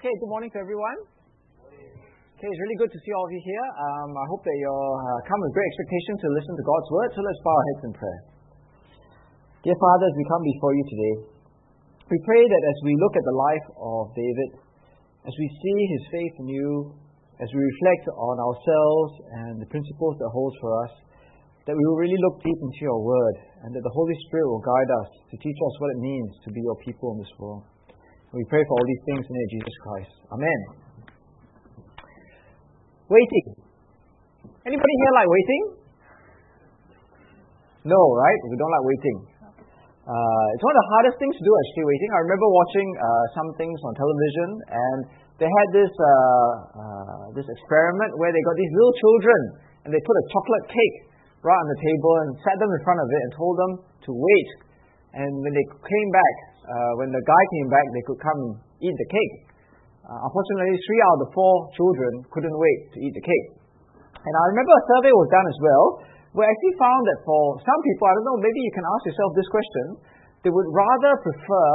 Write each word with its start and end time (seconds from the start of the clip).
Okay, 0.00 0.16
good 0.16 0.32
morning 0.32 0.48
to 0.56 0.64
everyone. 0.64 0.96
Okay, 1.60 2.48
it's 2.48 2.62
really 2.64 2.80
good 2.80 2.88
to 2.88 3.00
see 3.04 3.12
all 3.12 3.28
of 3.28 3.32
you 3.36 3.42
here. 3.44 3.66
Um, 3.84 4.16
I 4.16 4.24
hope 4.32 4.40
that 4.48 4.56
you'll 4.56 4.96
uh, 4.96 5.20
come 5.28 5.36
with 5.44 5.52
great 5.52 5.68
expectation 5.68 6.16
to 6.24 6.26
listen 6.40 6.56
to 6.56 6.64
God's 6.64 6.88
word. 6.88 7.08
So 7.12 7.20
let's 7.20 7.40
bow 7.44 7.52
our 7.52 7.66
heads 7.68 7.82
in 7.84 7.92
prayer. 7.92 8.20
Dear 9.60 9.76
Father, 9.76 10.08
as 10.08 10.16
we 10.16 10.24
come 10.24 10.40
before 10.40 10.72
you 10.72 10.84
today, 10.88 11.14
we 12.08 12.16
pray 12.24 12.40
that 12.48 12.62
as 12.64 12.78
we 12.80 12.96
look 12.96 13.12
at 13.12 13.28
the 13.28 13.36
life 13.44 13.66
of 13.76 14.02
David, 14.16 14.50
as 15.28 15.36
we 15.36 15.46
see 15.52 15.78
his 15.92 16.02
faith 16.08 16.34
in 16.40 16.46
you, 16.48 16.96
as 17.36 17.52
we 17.52 17.60
reflect 17.60 18.08
on 18.16 18.40
ourselves 18.40 19.12
and 19.44 19.60
the 19.60 19.68
principles 19.68 20.16
that 20.16 20.32
holds 20.32 20.56
for 20.64 20.80
us, 20.80 20.92
that 21.68 21.76
we 21.76 21.84
will 21.92 22.00
really 22.00 22.16
look 22.24 22.40
deep 22.40 22.56
into 22.56 22.88
your 22.88 23.04
word 23.04 23.36
and 23.68 23.76
that 23.76 23.84
the 23.84 23.92
Holy 23.92 24.16
Spirit 24.32 24.48
will 24.48 24.64
guide 24.64 24.90
us 25.04 25.10
to 25.28 25.36
teach 25.36 25.60
us 25.60 25.74
what 25.76 25.92
it 25.92 26.00
means 26.00 26.32
to 26.40 26.56
be 26.56 26.64
your 26.64 26.80
people 26.88 27.12
in 27.12 27.20
this 27.20 27.34
world. 27.36 27.68
We 28.30 28.46
pray 28.46 28.62
for 28.62 28.78
all 28.78 28.86
these 28.86 29.02
things 29.10 29.26
in 29.26 29.32
the 29.34 29.34
name 29.34 29.42
of 29.42 29.52
Jesus 29.58 29.76
Christ. 29.82 30.14
Amen. 30.30 30.60
Waiting. 33.10 33.46
Anybody 34.70 34.94
here 35.02 35.12
like 35.18 35.26
waiting? 35.26 35.62
No, 37.90 37.98
right? 37.98 38.40
We 38.46 38.54
don't 38.54 38.70
like 38.70 38.86
waiting. 38.86 39.18
Uh, 40.06 40.46
it's 40.54 40.62
one 40.62 40.74
of 40.78 40.78
the 40.78 40.90
hardest 40.94 41.16
things 41.18 41.34
to 41.34 41.42
do, 41.42 41.50
actually, 41.50 41.86
waiting. 41.90 42.10
I 42.14 42.20
remember 42.22 42.46
watching 42.54 42.88
uh, 43.02 43.24
some 43.34 43.50
things 43.58 43.78
on 43.82 43.98
television, 43.98 44.48
and 44.78 44.98
they 45.42 45.50
had 45.50 45.68
this 45.74 45.90
uh, 45.90 46.50
uh 46.70 47.24
this 47.34 47.50
experiment 47.50 48.14
where 48.22 48.30
they 48.30 48.42
got 48.46 48.54
these 48.54 48.74
little 48.78 48.94
children, 48.94 49.40
and 49.82 49.88
they 49.90 50.02
put 50.06 50.14
a 50.14 50.24
chocolate 50.30 50.66
cake 50.70 50.96
right 51.42 51.58
on 51.58 51.66
the 51.66 51.80
table 51.82 52.12
and 52.22 52.28
sat 52.46 52.56
them 52.62 52.70
in 52.70 52.80
front 52.86 53.02
of 53.02 53.08
it 53.10 53.20
and 53.26 53.30
told 53.34 53.54
them 53.58 53.72
to 54.06 54.10
wait. 54.14 54.50
And 55.18 55.30
when 55.42 55.50
they 55.50 55.66
came 55.66 56.10
back, 56.14 56.49
uh, 56.64 56.92
when 57.00 57.10
the 57.12 57.22
guy 57.24 57.42
came 57.56 57.68
back, 57.72 57.86
they 57.92 58.04
could 58.04 58.20
come 58.20 58.38
and 58.48 58.54
eat 58.84 58.96
the 58.96 59.08
cake. 59.08 59.34
Uh, 60.04 60.26
unfortunately, 60.26 60.76
three 60.84 61.00
out 61.06 61.14
of 61.16 61.20
the 61.28 61.30
four 61.32 61.54
children 61.76 62.10
couldn't 62.34 62.56
wait 62.56 62.80
to 62.92 62.98
eat 63.00 63.14
the 63.14 63.24
cake. 63.24 63.48
And 64.20 64.32
I 64.36 64.44
remember 64.52 64.72
a 64.76 64.84
survey 64.96 65.12
was 65.14 65.28
done 65.32 65.46
as 65.48 65.58
well, 65.64 65.84
where 66.36 66.44
I 66.44 66.52
actually 66.52 66.76
found 66.76 67.02
that 67.08 67.18
for 67.24 67.42
some 67.64 67.80
people, 67.86 68.04
I 68.04 68.12
don't 68.18 68.26
know, 68.28 68.38
maybe 68.42 68.60
you 68.60 68.74
can 68.76 68.86
ask 68.86 69.02
yourself 69.08 69.30
this 69.32 69.48
question, 69.48 69.86
they 70.44 70.52
would 70.52 70.68
rather 70.72 71.12
prefer 71.24 71.70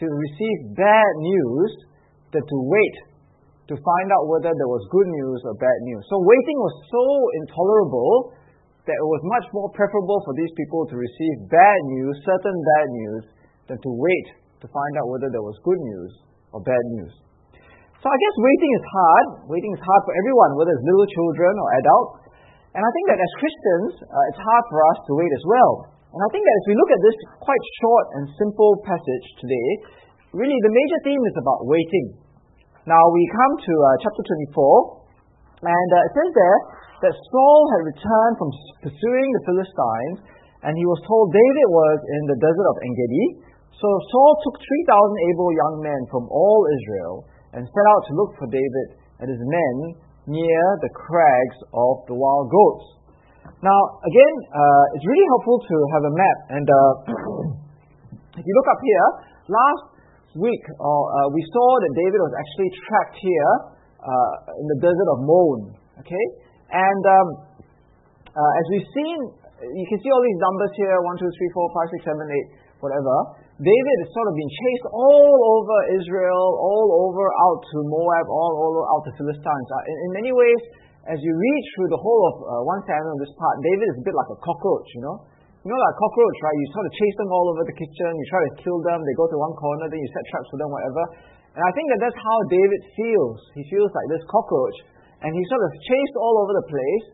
to 0.00 0.06
receive 0.08 0.58
bad 0.76 1.12
news 1.20 1.70
than 2.32 2.44
to 2.44 2.58
wait 2.68 2.96
to 3.66 3.74
find 3.74 4.08
out 4.14 4.30
whether 4.30 4.52
there 4.54 4.70
was 4.70 4.84
good 4.94 5.08
news 5.10 5.38
or 5.42 5.58
bad 5.58 5.78
news. 5.90 6.02
So 6.06 6.22
waiting 6.22 6.58
was 6.62 6.74
so 6.86 7.04
intolerable 7.42 8.36
that 8.86 8.94
it 8.94 9.08
was 9.10 9.22
much 9.26 9.46
more 9.50 9.66
preferable 9.74 10.22
for 10.22 10.32
these 10.38 10.54
people 10.54 10.86
to 10.86 10.94
receive 10.94 11.50
bad 11.50 11.80
news, 11.90 12.14
certain 12.22 12.54
bad 12.54 12.86
news, 12.94 13.22
than 13.66 13.78
to 13.82 13.90
wait 13.94 14.26
to 14.62 14.66
find 14.70 14.92
out 14.98 15.10
whether 15.10 15.28
there 15.30 15.44
was 15.44 15.56
good 15.62 15.78
news 15.78 16.12
or 16.54 16.62
bad 16.62 16.84
news. 16.96 17.12
So 18.00 18.06
I 18.12 18.16
guess 18.16 18.34
waiting 18.38 18.72
is 18.76 18.86
hard. 18.86 19.26
Waiting 19.50 19.72
is 19.74 19.82
hard 19.82 20.02
for 20.06 20.14
everyone, 20.14 20.50
whether 20.60 20.72
it's 20.72 20.86
little 20.86 21.10
children 21.10 21.52
or 21.58 21.68
adults. 21.80 22.26
And 22.76 22.82
I 22.84 22.90
think 22.92 23.06
that 23.08 23.18
as 23.18 23.32
Christians, 23.40 23.90
uh, 24.04 24.28
it's 24.30 24.40
hard 24.40 24.64
for 24.68 24.78
us 24.94 24.98
to 25.08 25.12
wait 25.16 25.32
as 25.32 25.44
well. 25.48 25.72
And 26.12 26.20
I 26.22 26.28
think 26.30 26.44
that 26.44 26.56
as 26.60 26.66
we 26.70 26.74
look 26.76 26.92
at 26.92 27.02
this 27.02 27.18
quite 27.40 27.64
short 27.82 28.06
and 28.20 28.22
simple 28.36 28.78
passage 28.84 29.26
today, 29.42 29.68
really 30.36 30.58
the 30.60 30.72
major 30.72 30.98
theme 31.04 31.24
is 31.24 31.36
about 31.40 31.66
waiting. 31.66 32.20
Now 32.86 33.02
we 33.10 33.22
come 33.32 33.52
to 33.58 33.74
uh, 33.74 33.88
chapter 34.06 34.22
24, 34.54 35.66
and 35.66 35.88
uh, 35.90 36.06
it 36.06 36.12
says 36.14 36.30
there 36.30 36.58
that 37.02 37.14
Saul 37.16 37.60
had 37.74 37.82
returned 37.90 38.34
from 38.38 38.50
pursuing 38.86 39.28
the 39.34 39.42
Philistines, 39.50 40.18
and 40.62 40.72
he 40.78 40.86
was 40.86 41.00
told 41.04 41.34
David 41.34 41.66
was 41.68 41.98
in 42.06 42.22
the 42.30 42.38
desert 42.38 42.68
of 42.70 42.76
Engedi, 42.86 43.26
so 43.76 43.88
Saul 44.08 44.32
took 44.40 44.56
3,000 44.56 45.28
able 45.28 45.50
young 45.52 45.76
men 45.84 46.00
from 46.08 46.24
all 46.32 46.60
Israel 46.80 47.28
and 47.52 47.62
set 47.64 47.86
out 47.92 48.02
to 48.08 48.12
look 48.16 48.32
for 48.40 48.48
David 48.48 48.88
and 49.20 49.28
his 49.28 49.42
men 49.44 49.74
near 50.32 50.64
the 50.80 50.92
crags 50.96 51.58
of 51.76 52.08
the 52.08 52.16
wild 52.16 52.48
goats. 52.48 52.86
Now, 53.60 53.80
again, 54.04 54.34
uh, 54.52 54.84
it's 54.96 55.06
really 55.06 55.28
helpful 55.32 55.58
to 55.60 55.76
have 55.92 56.04
a 56.08 56.12
map. 56.12 56.38
And 56.56 56.66
uh, 56.66 56.92
if 58.40 58.44
you 58.44 58.54
look 58.56 58.68
up 58.68 58.80
here, 58.80 59.06
last 59.48 59.84
week 60.40 60.64
uh, 60.68 60.84
uh, 60.84 61.26
we 61.32 61.42
saw 61.52 61.68
that 61.80 61.92
David 61.96 62.20
was 62.20 62.34
actually 62.36 62.70
trapped 62.84 63.16
here 63.20 63.52
uh, 64.04 64.56
in 64.60 64.66
the 64.76 64.78
desert 64.84 65.08
of 65.16 65.18
Maon. 65.24 65.60
Okay, 66.04 66.26
and 66.70 67.02
um, 67.08 67.28
uh, 68.28 68.52
as 68.60 68.64
we've 68.68 68.90
seen, 68.92 69.18
you 69.64 69.86
can 69.88 69.98
see 70.04 70.10
all 70.12 70.20
these 70.20 70.40
numbers 70.44 70.72
here: 70.76 70.96
one, 71.08 71.16
two, 71.16 71.30
three, 71.40 71.50
four, 71.56 71.66
five, 71.72 71.88
six, 71.88 72.00
seven, 72.04 72.26
eight, 72.28 72.48
whatever. 72.84 73.45
David 73.56 73.96
has 74.04 74.12
sort 74.12 74.28
of 74.28 74.36
been 74.36 74.52
chased 74.52 74.86
all 74.92 75.32
over 75.56 75.76
Israel, 75.96 76.44
all 76.60 77.08
over 77.08 77.24
out 77.24 77.60
to 77.64 77.76
Moab, 77.88 78.28
all 78.28 78.52
over 78.52 78.84
out 78.92 79.00
to 79.08 79.12
Philistines. 79.16 79.68
In, 79.88 79.96
in, 79.96 80.10
many 80.12 80.28
ways, 80.28 80.60
as 81.08 81.16
you 81.24 81.32
read 81.32 81.62
through 81.72 81.88
the 81.88 81.96
whole 81.96 82.22
of 82.36 82.36
uh, 82.60 82.84
1 82.84 82.84
Samuel, 82.84 83.16
this 83.16 83.32
part, 83.40 83.56
David 83.64 83.96
is 83.96 83.96
a 83.96 84.04
bit 84.04 84.12
like 84.12 84.28
a 84.28 84.38
cockroach, 84.44 84.88
you 84.92 85.00
know. 85.08 85.24
You 85.64 85.72
know, 85.72 85.80
like 85.80 85.96
cockroach, 85.96 86.38
right? 86.44 86.52
You 86.52 86.68
sort 86.76 86.84
of 86.84 86.92
chase 87.00 87.16
them 87.16 87.32
all 87.32 87.48
over 87.56 87.64
the 87.64 87.72
kitchen, 87.80 88.12
you 88.12 88.26
try 88.28 88.44
to 88.44 88.52
kill 88.60 88.76
them, 88.84 89.00
they 89.00 89.16
go 89.16 89.24
to 89.24 89.38
one 89.40 89.56
corner, 89.56 89.88
then 89.88 90.04
you 90.04 90.10
set 90.12 90.24
traps 90.28 90.52
for 90.52 90.60
them, 90.60 90.68
whatever. 90.68 91.02
And 91.56 91.62
I 91.64 91.72
think 91.72 91.88
that 91.96 92.00
that's 92.04 92.20
how 92.20 92.38
David 92.52 92.80
feels. 92.92 93.40
He 93.56 93.64
feels 93.72 93.88
like 93.88 94.08
this 94.12 94.24
cockroach, 94.28 94.78
and 95.24 95.32
he's 95.32 95.48
sort 95.48 95.64
of 95.64 95.72
chased 95.80 96.16
all 96.20 96.44
over 96.44 96.52
the 96.60 96.66
place. 96.68 97.06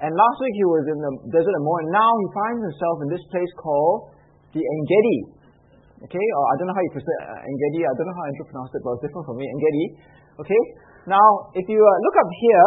And 0.00 0.16
last 0.16 0.36
week 0.40 0.56
he 0.56 0.64
was 0.64 0.84
in 0.88 0.96
the 0.96 1.12
desert 1.28 1.52
of 1.52 1.60
Moab, 1.60 1.84
and 1.84 1.92
now 1.92 2.08
he 2.08 2.26
finds 2.32 2.60
himself 2.72 2.96
in 3.04 3.08
this 3.12 3.24
place 3.28 3.52
called 3.60 4.16
the 4.56 4.64
Engedi, 4.64 5.39
Okay, 6.00 6.26
or 6.32 6.44
I 6.48 6.52
don't 6.56 6.68
know 6.72 6.76
how 6.76 6.80
you 6.80 6.92
pronounce 6.96 7.12
it, 7.12 7.22
uh, 7.28 7.44
Engedi. 7.44 7.80
I 7.84 7.92
don't 7.92 8.08
know 8.08 8.16
how 8.16 8.24
Andrew 8.24 8.46
pronounced 8.48 8.72
it, 8.72 8.80
but 8.80 8.90
it's 8.96 9.04
different 9.04 9.24
from 9.28 9.36
me. 9.36 9.44
Engedi. 9.44 9.84
Okay. 10.40 10.62
Now, 11.04 11.28
if 11.52 11.68
you 11.68 11.76
uh, 11.76 11.96
look 12.04 12.16
up 12.16 12.30
here 12.40 12.66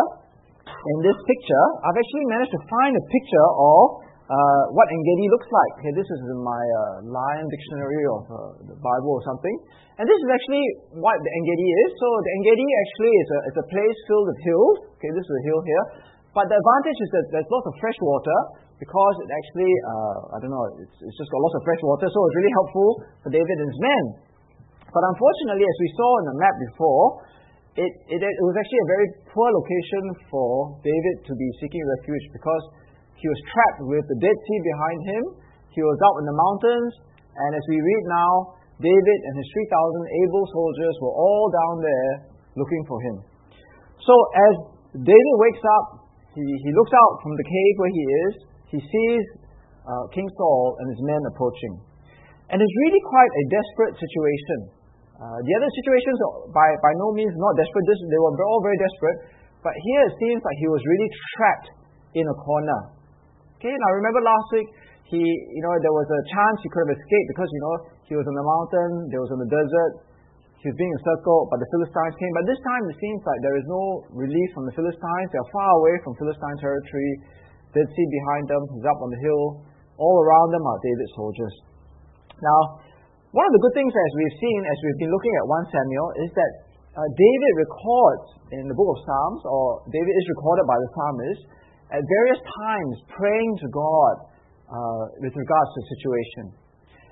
in 0.69 0.97
this 1.01 1.17
picture, 1.17 1.65
I've 1.81 1.97
actually 1.97 2.25
managed 2.29 2.53
to 2.53 2.61
find 2.69 2.93
a 2.93 3.03
picture 3.09 3.47
of 3.57 4.05
uh, 4.29 4.63
what 4.73 4.85
Engedi 4.89 5.25
looks 5.33 5.49
like. 5.49 5.73
Okay, 5.81 5.93
this 5.97 6.05
is 6.05 6.19
in 6.29 6.39
my 6.45 6.61
uh, 6.61 7.09
Lion 7.09 7.45
Dictionary 7.49 8.05
of 8.05 8.23
uh, 8.29 8.37
the 8.69 8.77
Bible 8.77 9.11
or 9.17 9.23
something, 9.25 9.55
and 9.97 10.05
this 10.05 10.19
is 10.21 10.29
actually 10.29 10.65
what 11.01 11.17
the 11.17 11.31
Engedi 11.33 11.67
is. 11.85 11.89
So 11.97 12.07
the 12.07 12.31
Engedi 12.37 12.67
actually 12.69 13.13
is 13.17 13.29
a, 13.29 13.39
is 13.49 13.55
a 13.59 13.65
place 13.67 13.97
filled 14.09 14.27
with 14.29 14.39
hills. 14.45 14.77
Okay, 15.01 15.11
this 15.11 15.25
is 15.25 15.35
a 15.41 15.43
hill 15.49 15.61
here, 15.65 15.85
but 16.33 16.49
the 16.49 16.57
advantage 16.57 16.99
is 16.99 17.09
that 17.13 17.25
there's 17.29 17.49
lots 17.53 17.65
of 17.69 17.73
fresh 17.77 17.99
water 18.01 18.37
because 18.81 19.15
it 19.21 19.29
actually, 19.29 19.69
uh, 19.69 20.17
I 20.33 20.37
don't 20.41 20.49
know, 20.49 20.65
it's, 20.81 20.97
it's, 20.97 21.17
just 21.17 21.29
got 21.29 21.39
lots 21.39 21.55
of 21.55 21.63
fresh 21.63 21.81
water, 21.85 22.09
so 22.09 22.19
it's 22.25 22.37
really 22.41 22.55
helpful 22.57 22.89
for 23.21 23.29
David 23.29 23.55
and 23.61 23.69
his 23.69 23.79
men. 23.79 24.03
But 24.89 25.03
unfortunately, 25.13 25.63
as 25.63 25.77
we 25.77 25.89
saw 25.93 26.09
in 26.19 26.25
the 26.33 26.37
map 26.41 26.55
before, 26.57 27.05
it, 27.77 27.91
it, 28.09 28.19
it 28.21 28.43
was 28.45 28.55
actually 28.57 28.81
a 28.85 28.89
very 28.89 29.07
poor 29.33 29.49
location 29.49 30.03
for 30.29 30.77
David 30.85 31.15
to 31.25 31.33
be 31.33 31.47
seeking 31.57 31.81
refuge 32.01 32.25
because 32.33 32.63
he 33.17 33.25
was 33.25 33.39
trapped 33.49 33.81
with 33.87 34.05
the 34.09 34.17
Dead 34.21 34.37
Sea 34.37 34.59
behind 34.61 34.99
him. 35.09 35.23
He 35.73 35.81
was 35.81 35.97
out 36.05 36.15
in 36.21 36.25
the 36.29 36.37
mountains, 36.37 36.91
and 37.33 37.49
as 37.57 37.65
we 37.69 37.77
read 37.77 38.03
now, 38.09 38.33
David 38.77 39.19
and 39.29 39.33
his 39.37 39.47
3,000 39.47 40.21
able 40.27 40.45
soldiers 40.49 40.95
were 41.01 41.13
all 41.13 41.45
down 41.49 41.75
there 41.81 42.13
looking 42.57 42.83
for 42.85 42.97
him. 43.01 43.15
So 44.01 44.13
as 44.49 44.53
David 44.93 45.35
wakes 45.39 45.63
up, 45.81 46.02
he, 46.33 46.43
he 46.43 46.69
looks 46.73 46.93
out 46.93 47.13
from 47.21 47.33
the 47.37 47.45
cave 47.45 47.73
where 47.77 47.93
he 47.93 48.03
is, 48.27 48.33
he 48.73 48.79
sees 48.81 49.23
uh, 49.85 50.03
King 50.09 50.25
Saul 50.37 50.77
and 50.81 50.87
his 50.89 51.01
men 51.05 51.21
approaching. 51.29 51.73
And 52.49 52.57
it's 52.57 52.75
really 52.85 53.01
quite 53.05 53.33
a 53.33 53.43
desperate 53.49 53.95
situation. 53.97 54.57
Uh, 55.13 55.39
the 55.39 55.53
other 55.55 55.71
situations, 55.77 56.17
by, 56.51 56.67
by 56.81 56.91
no 56.97 57.13
means 57.13 57.31
not 57.37 57.53
desperate, 57.55 57.85
this, 57.85 58.01
they 58.09 58.21
were 58.21 58.33
all 58.49 58.61
very 58.65 58.77
desperate. 58.81 59.17
But 59.61 59.73
here 59.77 60.01
it 60.09 60.13
seems 60.19 60.41
like 60.43 60.57
he 60.59 60.69
was 60.69 60.81
really 60.83 61.09
trapped 61.37 61.69
in 62.19 62.25
a 62.27 62.35
corner. 62.35 62.79
Okay, 63.61 63.71
now 63.71 63.89
remember 63.95 64.19
last 64.19 64.47
week, 64.51 64.69
he, 65.07 65.21
you 65.21 65.61
know, 65.63 65.71
there 65.79 65.95
was 65.95 66.09
a 66.09 66.21
chance 66.33 66.57
he 66.65 66.69
could 66.73 66.83
have 66.89 66.93
escaped 66.99 67.27
because, 67.31 67.47
you 67.47 67.61
know, 67.63 67.75
he 68.09 68.13
was 68.19 68.25
on 68.27 68.35
the 68.35 68.43
mountain, 68.43 68.91
there 69.13 69.21
was 69.23 69.31
in 69.31 69.39
the 69.39 69.51
desert, 69.53 69.93
he 70.63 70.71
was 70.71 70.79
being 70.79 70.95
encircled, 70.95 71.51
but 71.51 71.59
the 71.59 71.67
Philistines 71.75 72.15
came. 72.15 72.31
But 72.39 72.47
this 72.47 72.61
time 72.63 72.83
it 72.87 72.95
seems 72.95 73.19
like 73.27 73.39
there 73.43 73.59
is 73.59 73.67
no 73.67 73.83
relief 74.15 74.49
from 74.55 74.63
the 74.63 74.71
Philistines. 74.71 75.27
They 75.35 75.41
are 75.43 75.51
far 75.51 75.71
away 75.83 75.95
from 76.07 76.15
Philistine 76.15 76.55
territory. 76.63 77.11
Dead 77.75 77.83
Sea 77.83 78.07
behind 78.07 78.47
them, 78.47 78.63
he's 78.71 78.87
up 78.87 78.95
on 79.03 79.11
the 79.11 79.19
hill. 79.19 79.43
All 79.99 80.17
around 80.23 80.55
them 80.55 80.63
are 80.63 80.79
David's 80.79 81.13
soldiers. 81.19 81.55
Now, 82.39 82.79
one 83.35 83.43
of 83.43 83.53
the 83.59 83.61
good 83.67 83.75
things 83.75 83.91
as 83.91 84.11
we've 84.15 84.37
seen, 84.39 84.59
as 84.63 84.77
we've 84.87 84.99
been 85.03 85.11
looking 85.11 85.35
at 85.35 85.43
1 85.51 85.75
Samuel, 85.75 86.07
is 86.23 86.31
that 86.31 86.51
uh, 86.95 87.01
David 87.11 87.53
records 87.59 88.27
in 88.55 88.63
the 88.71 88.77
book 88.77 88.87
of 88.87 88.99
Psalms, 89.03 89.41
or 89.43 89.83
David 89.91 90.15
is 90.15 90.25
recorded 90.31 90.63
by 90.63 90.79
the 90.79 90.89
psalmist, 90.95 91.43
at 91.91 92.01
various 92.07 92.39
times 92.39 92.95
praying 93.11 93.51
to 93.59 93.67
God 93.67 94.15
uh, 94.71 95.03
with 95.19 95.35
regards 95.35 95.69
to 95.75 95.77
the 95.83 95.87
situation. 95.91 96.43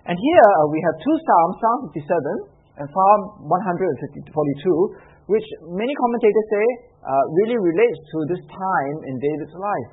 And 0.08 0.16
here 0.16 0.48
uh, 0.56 0.72
we 0.72 0.80
have 0.88 0.96
two 1.04 1.18
Psalms, 1.20 1.56
Psalm 1.60 1.80
57 2.00 2.61
and 2.82 2.90
Psalm 2.90 3.46
142, 3.46 5.30
which 5.30 5.46
many 5.70 5.94
commentators 5.94 6.48
say 6.50 6.66
uh, 7.06 7.24
really 7.46 7.62
relates 7.62 8.00
to 8.10 8.18
this 8.34 8.42
time 8.50 8.98
in 9.06 9.22
David's 9.22 9.54
life. 9.54 9.90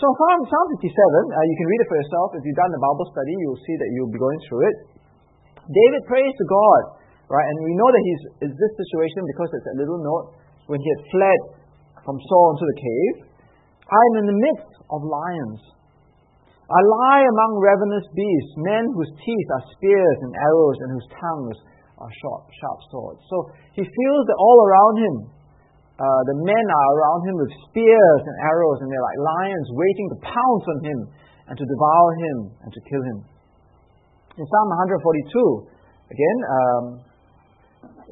So 0.00 0.08
Psalm, 0.08 0.40
Psalm 0.48 0.66
57, 0.80 0.88
uh, 0.88 1.36
you 1.44 1.56
can 1.60 1.66
read 1.68 1.80
it 1.84 1.88
for 1.92 1.98
yourself. 2.00 2.28
If 2.36 2.42
you've 2.44 2.60
done 2.60 2.72
the 2.72 2.80
Bible 2.80 3.06
study, 3.12 3.32
you'll 3.36 3.62
see 3.64 3.76
that 3.76 3.88
you'll 3.92 4.12
be 4.12 4.20
going 4.20 4.40
through 4.48 4.62
it. 4.64 4.76
David 5.68 6.02
prays 6.08 6.32
to 6.32 6.46
God 6.48 6.82
right? 7.28 7.46
And 7.46 7.58
we 7.66 7.74
know 7.74 7.90
that 7.90 8.02
he's 8.02 8.22
in 8.46 8.50
this 8.54 8.72
situation 8.86 9.22
because 9.34 9.50
it's 9.54 9.70
a 9.74 9.78
little 9.78 10.00
note 10.02 10.26
when 10.70 10.78
he 10.78 10.88
had 10.94 11.02
fled 11.10 11.40
from 12.06 12.18
Saul 12.22 12.54
into 12.54 12.66
the 12.66 12.78
cave. 12.78 13.14
I 13.86 14.02
am 14.12 14.14
in 14.22 14.26
the 14.30 14.38
midst 14.38 14.72
of 14.90 15.00
lions. 15.02 15.60
I 16.66 16.80
lie 16.82 17.22
among 17.22 17.62
ravenous 17.62 18.06
beasts, 18.10 18.54
men 18.58 18.90
whose 18.90 19.10
teeth 19.22 19.48
are 19.54 19.70
spears 19.78 20.18
and 20.26 20.34
arrows 20.34 20.78
and 20.82 20.90
whose 20.98 21.10
tongues 21.14 21.58
are 21.96 22.12
sharp, 22.20 22.44
sharp 22.60 22.78
swords. 22.92 23.20
So 23.28 23.36
he 23.72 23.82
feels 23.82 24.22
that 24.28 24.36
all 24.36 24.58
around 24.68 24.94
him, 25.00 25.14
uh, 25.96 26.22
the 26.28 26.36
men 26.44 26.64
are 26.68 26.88
around 26.92 27.20
him 27.24 27.36
with 27.40 27.52
spears 27.68 28.22
and 28.28 28.36
arrows, 28.44 28.78
and 28.84 28.88
they're 28.92 29.06
like 29.06 29.20
lions 29.24 29.66
waiting 29.72 30.06
to 30.12 30.18
pounce 30.28 30.64
on 30.68 30.78
him 30.84 30.98
and 31.48 31.54
to 31.56 31.64
devour 31.64 32.10
him 32.20 32.36
and 32.66 32.70
to 32.72 32.80
kill 32.84 33.00
him. 33.00 33.18
In 34.36 34.44
Psalm 34.44 34.68
142, 35.00 36.12
again, 36.12 36.38
um, 36.44 36.84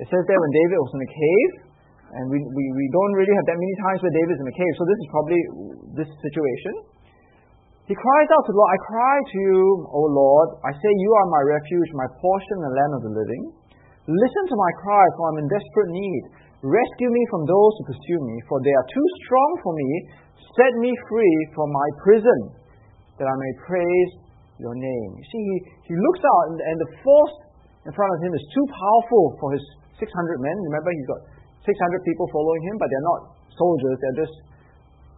it 0.00 0.06
says 0.08 0.22
there 0.24 0.40
when 0.40 0.52
David 0.56 0.76
was 0.80 0.92
in 0.96 1.02
a 1.04 1.12
cave, 1.12 1.52
and 2.14 2.24
we, 2.32 2.38
we, 2.40 2.64
we 2.72 2.86
don't 2.88 3.14
really 3.20 3.34
have 3.36 3.46
that 3.52 3.58
many 3.58 3.76
times 3.84 3.98
where 4.00 4.14
David's 4.16 4.40
in 4.40 4.48
a 4.48 4.56
cave, 4.56 4.72
so 4.80 4.84
this 4.88 4.98
is 5.04 5.08
probably 5.12 5.40
this 5.98 6.10
situation. 6.24 6.74
He 7.84 7.92
cries 7.92 8.28
out 8.32 8.42
to 8.48 8.50
the 8.54 8.56
Lord, 8.56 8.70
I 8.72 8.80
cry 8.80 9.16
to 9.20 9.36
you, 9.44 9.60
O 9.92 10.00
Lord. 10.08 10.48
I 10.64 10.72
say, 10.72 10.88
You 10.88 11.10
are 11.20 11.28
my 11.28 11.42
refuge, 11.52 11.90
my 11.92 12.08
portion 12.16 12.56
the 12.64 12.72
land 12.72 12.92
of 12.96 13.02
the 13.04 13.12
living. 13.12 13.44
Listen 14.04 14.44
to 14.52 14.56
my 14.60 14.72
cry, 14.84 15.04
for 15.16 15.32
I'm 15.32 15.40
in 15.40 15.48
desperate 15.48 15.92
need. 15.96 16.22
Rescue 16.60 17.08
me 17.08 17.22
from 17.32 17.48
those 17.48 17.72
who 17.80 17.88
pursue 17.88 18.20
me, 18.20 18.36
for 18.48 18.60
they 18.60 18.72
are 18.76 18.88
too 18.92 19.08
strong 19.24 19.50
for 19.64 19.72
me. 19.72 19.88
Set 20.60 20.72
me 20.80 20.92
free 21.08 21.36
from 21.56 21.72
my 21.72 21.88
prison, 22.04 22.40
that 23.16 23.24
I 23.24 23.36
may 23.36 23.52
praise 23.64 24.10
your 24.60 24.76
name. 24.76 25.10
You 25.16 25.26
see, 25.28 25.42
he, 25.42 25.56
he 25.88 25.94
looks 25.96 26.20
out, 26.20 26.42
and, 26.52 26.56
and 26.60 26.76
the 26.84 26.90
force 27.00 27.36
in 27.88 27.92
front 27.96 28.12
of 28.12 28.18
him 28.28 28.32
is 28.36 28.44
too 28.52 28.66
powerful 28.68 29.24
for 29.40 29.48
his 29.56 29.64
600 29.96 30.04
men. 30.40 30.56
Remember, 30.68 30.92
he's 30.92 31.08
got 31.08 31.20
600 31.64 31.72
people 32.04 32.28
following 32.28 32.62
him, 32.68 32.76
but 32.76 32.88
they're 32.92 33.08
not 33.08 33.20
soldiers, 33.56 33.96
they're 34.04 34.20
just 34.20 34.36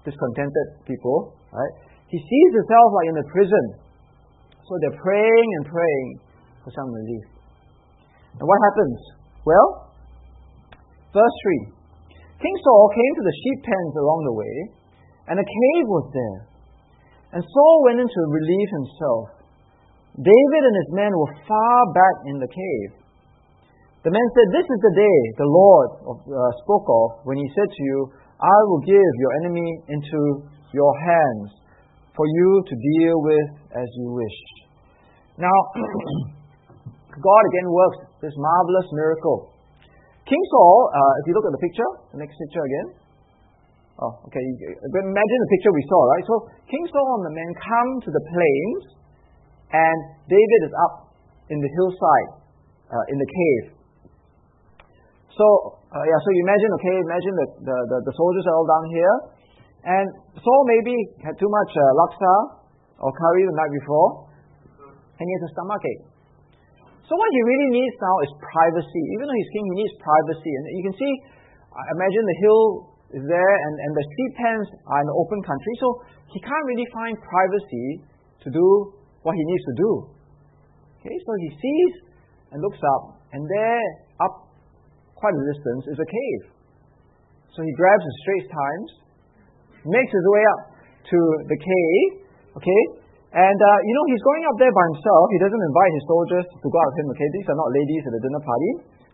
discontented 0.06 0.66
people, 0.86 1.34
right? 1.50 1.74
He 2.06 2.22
sees 2.22 2.50
himself 2.54 2.88
like 2.94 3.08
in 3.10 3.16
a 3.18 3.26
prison. 3.34 3.64
So 4.62 4.72
they're 4.82 4.98
praying 4.98 5.48
and 5.58 5.64
praying 5.66 6.08
for 6.62 6.70
some 6.70 6.90
relief. 6.90 7.35
And 8.36 8.44
what 8.44 8.60
happens? 8.68 8.98
Well, 9.44 9.68
verse 11.12 11.36
3 11.72 11.76
King 12.36 12.56
Saul 12.60 12.86
came 12.92 13.12
to 13.16 13.24
the 13.24 13.36
sheep 13.40 13.58
pens 13.64 13.94
along 13.96 14.20
the 14.28 14.36
way, 14.36 14.56
and 15.32 15.40
a 15.40 15.46
cave 15.46 15.86
was 15.88 16.06
there. 16.12 16.40
And 17.32 17.42
Saul 17.42 17.76
went 17.88 18.00
in 18.00 18.08
to 18.08 18.20
relieve 18.28 18.70
himself. 18.76 19.24
David 20.20 20.62
and 20.64 20.76
his 20.76 20.90
men 20.96 21.12
were 21.12 21.34
far 21.48 21.78
back 21.92 22.16
in 22.28 22.36
the 22.40 22.48
cave. 22.48 22.90
The 24.04 24.14
men 24.14 24.26
said, 24.38 24.48
This 24.52 24.68
is 24.68 24.80
the 24.80 24.94
day 24.96 25.18
the 25.36 25.50
Lord 25.50 25.88
uh, 26.08 26.52
spoke 26.62 26.86
of 26.86 27.26
when 27.26 27.36
he 27.36 27.48
said 27.52 27.68
to 27.68 27.82
you, 27.82 27.98
I 28.38 28.58
will 28.68 28.84
give 28.84 29.12
your 29.18 29.32
enemy 29.42 29.68
into 29.88 30.20
your 30.72 30.92
hands 31.00 31.50
for 32.14 32.24
you 32.24 32.62
to 32.64 32.74
deal 32.96 33.16
with 33.20 33.48
as 33.76 33.88
you 33.96 34.12
wish. 34.12 34.38
Now, 35.36 35.58
God 37.18 37.42
again 37.52 37.68
works 37.72 37.98
this 38.20 38.36
marvelous 38.36 38.88
miracle. 38.92 39.52
King 40.26 40.42
Saul, 40.50 40.78
uh, 40.90 41.12
if 41.22 41.30
you 41.30 41.32
look 41.38 41.46
at 41.46 41.54
the 41.54 41.62
picture, 41.62 41.90
the 42.12 42.20
next 42.20 42.34
picture 42.34 42.64
again. 42.66 42.88
Oh, 43.96 44.12
okay. 44.28 44.42
Imagine 44.42 45.38
the 45.40 45.50
picture 45.56 45.72
we 45.72 45.84
saw, 45.88 46.00
right? 46.12 46.24
So 46.28 46.34
King 46.68 46.84
Saul 46.92 47.22
and 47.22 47.24
the 47.32 47.34
men 47.38 47.50
come 47.56 47.90
to 48.04 48.10
the 48.12 48.22
plains, 48.28 48.82
and 49.72 49.98
David 50.28 50.60
is 50.68 50.74
up 50.84 50.94
in 51.48 51.58
the 51.62 51.70
hillside, 51.80 52.30
uh, 52.92 53.04
in 53.08 53.16
the 53.16 53.28
cave. 53.30 53.64
So 55.32 55.46
uh, 55.96 56.04
yeah, 56.04 56.18
so 56.20 56.28
you 56.34 56.42
imagine, 56.44 56.70
okay, 56.76 56.96
imagine 57.00 57.34
that 57.40 57.50
the, 57.62 57.76
the, 57.88 57.98
the 58.04 58.14
soldiers 58.18 58.44
are 58.50 58.56
all 58.58 58.68
down 58.68 58.84
here, 58.92 59.16
and 59.86 60.06
Saul 60.36 60.62
maybe 60.68 60.92
had 61.24 61.38
too 61.38 61.48
much 61.48 61.70
uh, 61.72 61.82
laksa 62.02 62.34
or 63.00 63.14
curry 63.14 63.46
the 63.46 63.56
night 63.56 63.72
before, 63.80 64.08
and 64.90 65.24
he 65.24 65.32
has 65.40 65.44
a 65.48 65.52
stomach 65.56 65.80
ache. 65.86 66.15
So 67.06 67.14
what 67.14 67.30
he 67.30 67.40
really 67.46 67.70
needs 67.78 67.94
now 68.02 68.16
is 68.26 68.30
privacy. 68.42 69.02
Even 69.14 69.30
though 69.30 69.38
he's 69.38 69.52
king, 69.54 69.64
he 69.70 69.76
needs 69.78 69.94
privacy. 70.02 70.50
And 70.50 70.62
you 70.74 70.84
can 70.90 70.96
see, 70.98 71.12
imagine 71.94 72.22
the 72.26 72.38
hill 72.42 72.62
is 73.14 73.24
there, 73.30 73.54
and, 73.62 73.74
and 73.78 73.92
the 73.94 74.02
sheep 74.02 74.32
pens 74.42 74.66
are 74.90 74.98
in 74.98 75.06
the 75.06 75.14
open 75.14 75.38
country, 75.46 75.74
so 75.78 75.86
he 76.34 76.42
can't 76.42 76.66
really 76.66 76.88
find 76.90 77.14
privacy 77.22 78.02
to 78.42 78.48
do 78.50 78.66
what 79.22 79.38
he 79.38 79.42
needs 79.46 79.64
to 79.70 79.74
do. 79.78 79.90
Okay, 80.98 81.14
so 81.14 81.30
he 81.46 81.50
sees 81.54 81.92
and 82.50 82.58
looks 82.58 82.82
up, 82.82 83.22
and 83.30 83.46
there, 83.46 83.82
up 84.26 84.50
quite 85.14 85.30
a 85.30 85.44
distance, 85.54 85.86
is 85.94 85.98
a 86.02 86.08
cave. 86.10 86.42
So 87.54 87.62
he 87.62 87.70
grabs 87.78 88.02
his 88.02 88.16
Straits 88.26 88.48
Times, 88.50 88.90
makes 89.86 90.10
his 90.10 90.26
way 90.34 90.42
up 90.58 90.62
to 91.06 91.18
the 91.46 91.58
cave, 91.62 92.08
okay? 92.58 92.82
And, 93.36 93.58
uh, 93.60 93.78
you 93.84 93.92
know, 93.92 94.04
he's 94.08 94.24
going 94.24 94.44
up 94.48 94.56
there 94.56 94.72
by 94.72 94.86
himself. 94.96 95.24
He 95.28 95.40
doesn't 95.44 95.64
invite 95.68 95.92
his 95.92 96.04
soldiers 96.08 96.46
to 96.48 96.66
go 96.72 96.76
out 96.80 96.88
with 96.96 96.98
him, 97.04 97.08
okay? 97.12 97.28
These 97.36 97.48
are 97.52 97.58
not 97.60 97.68
ladies 97.68 98.02
at 98.08 98.12
a 98.16 98.20
dinner 98.24 98.40
party, 98.40 98.70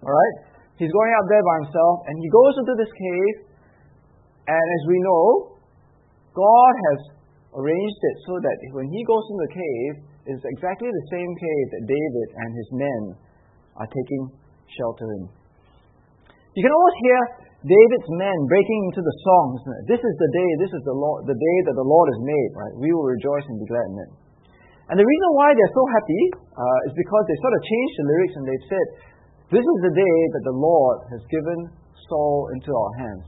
all 0.06 0.14
right? 0.14 0.34
He's 0.78 0.94
going 0.94 1.12
up 1.18 1.26
there 1.26 1.42
by 1.42 1.56
himself, 1.66 1.94
and 2.06 2.14
he 2.22 2.28
goes 2.30 2.54
into 2.62 2.74
this 2.78 2.92
cave, 2.94 3.34
and 4.46 4.66
as 4.78 4.82
we 4.86 4.98
know, 5.02 5.58
God 6.38 6.74
has 6.86 6.98
arranged 7.58 8.02
it 8.14 8.16
so 8.22 8.38
that 8.38 8.56
when 8.78 8.86
he 8.94 9.02
goes 9.02 9.24
into 9.26 9.42
the 9.42 9.54
cave, 9.58 9.92
it's 10.30 10.44
exactly 10.54 10.86
the 10.86 11.06
same 11.10 11.30
cave 11.34 11.66
that 11.74 11.82
David 11.90 12.28
and 12.46 12.50
his 12.54 12.68
men 12.78 13.00
are 13.74 13.90
taking 13.90 14.22
shelter 14.70 15.06
in. 15.18 15.26
You 16.54 16.62
can 16.62 16.70
always 16.70 16.96
hear 17.02 17.20
David's 17.62 18.10
men 18.18 18.38
breaking 18.50 18.80
into 18.90 19.02
the 19.06 19.16
songs. 19.22 19.62
This 19.86 20.02
is 20.02 20.14
the 20.18 20.30
day, 20.34 20.50
this 20.58 20.72
is 20.74 20.82
the, 20.82 20.96
Lord, 20.98 21.22
the 21.30 21.38
day 21.38 21.56
that 21.70 21.76
the 21.78 21.86
Lord 21.86 22.10
has 22.10 22.20
made, 22.26 22.50
right? 22.58 22.74
We 22.74 22.90
will 22.90 23.06
rejoice 23.06 23.46
and 23.46 23.62
be 23.62 23.70
glad 23.70 23.86
in 23.86 23.98
it. 24.02 24.10
And 24.90 24.96
the 24.98 25.06
reason 25.06 25.28
why 25.38 25.54
they're 25.54 25.76
so 25.78 25.84
happy 25.94 26.22
uh, 26.58 26.88
is 26.90 26.92
because 26.98 27.24
they 27.30 27.38
sort 27.38 27.54
of 27.54 27.62
changed 27.62 27.94
the 28.02 28.06
lyrics 28.10 28.34
and 28.34 28.44
they've 28.50 28.68
said, 28.68 28.86
This 29.54 29.62
is 29.62 29.78
the 29.86 29.94
day 29.94 30.18
that 30.34 30.44
the 30.50 30.56
Lord 30.58 31.06
has 31.14 31.22
given 31.30 31.70
Saul 32.10 32.50
into 32.58 32.74
our 32.74 32.92
hands. 32.98 33.26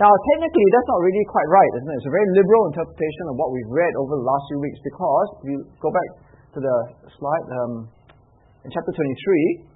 Now, 0.00 0.08
technically, 0.32 0.64
that's 0.72 0.88
not 0.88 1.04
really 1.04 1.26
quite 1.28 1.48
right, 1.52 1.72
isn't 1.76 1.92
it? 1.92 1.96
It's 2.00 2.08
a 2.08 2.16
very 2.16 2.28
liberal 2.32 2.72
interpretation 2.72 3.24
of 3.28 3.34
what 3.36 3.52
we've 3.52 3.68
read 3.68 3.92
over 4.00 4.16
the 4.16 4.24
last 4.24 4.48
few 4.48 4.64
weeks 4.64 4.80
because, 4.80 5.28
if 5.44 5.46
you 5.52 5.56
go 5.76 5.92
back 5.92 6.08
to 6.56 6.58
the 6.64 6.76
slide 7.20 7.46
um, 7.52 7.72
in 8.64 8.72
chapter 8.72 8.96
23, 8.96 9.69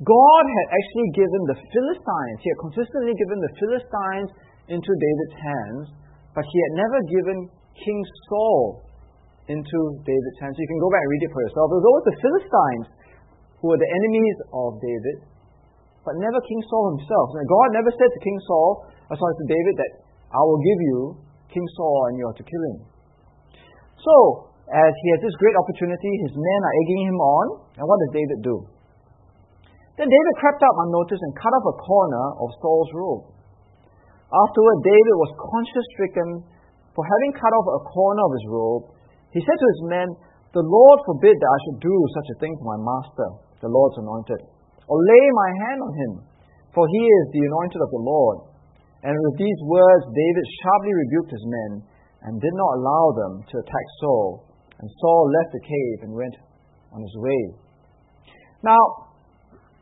God 0.00 0.44
had 0.48 0.66
actually 0.72 1.10
given 1.12 1.42
the 1.44 1.58
Philistines, 1.60 2.38
he 2.40 2.48
had 2.48 2.60
consistently 2.64 3.12
given 3.12 3.36
the 3.36 3.52
Philistines 3.60 4.30
into 4.72 4.90
David's 4.96 5.36
hands, 5.36 5.84
but 6.32 6.44
he 6.48 6.58
had 6.64 6.72
never 6.80 6.98
given 7.04 7.38
King 7.76 8.00
Saul 8.32 8.80
into 9.52 9.78
David's 10.08 10.38
hands. 10.40 10.56
You 10.56 10.70
can 10.72 10.80
go 10.80 10.88
back 10.88 11.04
and 11.04 11.12
read 11.12 11.24
it 11.28 11.32
for 11.36 11.42
yourself. 11.44 11.66
It 11.68 11.78
was 11.84 11.88
always 11.90 12.06
the 12.08 12.18
Philistines 12.22 12.86
who 13.60 13.66
were 13.68 13.80
the 13.80 13.92
enemies 13.92 14.38
of 14.56 14.80
David, 14.80 15.16
but 16.00 16.16
never 16.16 16.38
King 16.48 16.62
Saul 16.64 16.96
himself. 16.96 17.26
Now, 17.36 17.44
God 17.44 17.68
never 17.76 17.92
said 17.92 18.08
to 18.08 18.20
King 18.24 18.38
Saul, 18.48 18.88
or 19.12 19.14
sorry, 19.20 19.36
to 19.36 19.46
David, 19.52 19.74
that 19.84 19.92
I 20.32 20.40
will 20.40 20.62
give 20.64 20.80
you 20.80 20.98
King 21.52 21.66
Saul 21.76 22.08
and 22.08 22.14
you 22.16 22.24
are 22.24 22.36
to 22.40 22.46
kill 22.46 22.62
him. 22.72 22.78
So, 24.00 24.14
as 24.64 24.92
he 24.96 25.06
has 25.12 25.20
this 25.28 25.36
great 25.36 25.56
opportunity, 25.60 26.08
his 26.24 26.32
men 26.32 26.60
are 26.64 26.74
egging 26.88 27.02
him 27.04 27.18
on, 27.20 27.44
and 27.76 27.84
what 27.84 28.00
does 28.06 28.16
David 28.16 28.40
do? 28.40 28.79
Then 30.00 30.08
David 30.08 30.34
crept 30.40 30.64
up 30.64 30.76
unnoticed 30.88 31.20
and 31.20 31.36
cut 31.36 31.52
off 31.60 31.76
a 31.76 31.80
corner 31.84 32.24
of 32.40 32.48
Saul's 32.64 32.88
robe. 32.96 33.36
Afterward, 34.32 34.78
David 34.80 35.16
was 35.20 35.36
conscience 35.36 35.88
stricken 35.92 36.28
for 36.96 37.04
having 37.04 37.36
cut 37.36 37.52
off 37.52 37.68
a 37.68 37.84
corner 37.84 38.24
of 38.24 38.32
his 38.32 38.46
robe. 38.48 38.84
He 39.36 39.44
said 39.44 39.58
to 39.60 39.68
his 39.76 39.82
men, 39.92 40.08
The 40.56 40.64
Lord 40.64 41.04
forbid 41.04 41.36
that 41.36 41.52
I 41.52 41.60
should 41.68 41.84
do 41.84 41.92
such 42.16 42.32
a 42.32 42.38
thing 42.40 42.56
to 42.56 42.64
my 42.64 42.80
master, 42.80 43.28
the 43.60 43.68
Lord's 43.68 44.00
anointed, 44.00 44.40
or 44.88 44.96
lay 44.96 45.24
my 45.36 45.50
hand 45.68 45.80
on 45.84 45.92
him, 45.92 46.12
for 46.72 46.88
he 46.88 47.02
is 47.04 47.36
the 47.36 47.44
anointed 47.44 47.80
of 47.84 47.92
the 47.92 48.00
Lord. 48.00 48.38
And 49.04 49.12
with 49.12 49.36
these 49.36 49.60
words, 49.68 50.16
David 50.16 50.46
sharply 50.64 50.96
rebuked 50.96 51.36
his 51.36 51.44
men 51.44 51.70
and 52.24 52.40
did 52.40 52.56
not 52.56 52.72
allow 52.80 53.04
them 53.20 53.32
to 53.52 53.54
attack 53.60 53.86
Saul. 54.00 54.48
And 54.80 54.88
Saul 54.96 55.28
left 55.28 55.52
the 55.52 55.60
cave 55.68 56.08
and 56.08 56.16
went 56.16 56.36
on 56.88 57.04
his 57.04 57.16
way. 57.20 57.42
Now, 58.64 59.09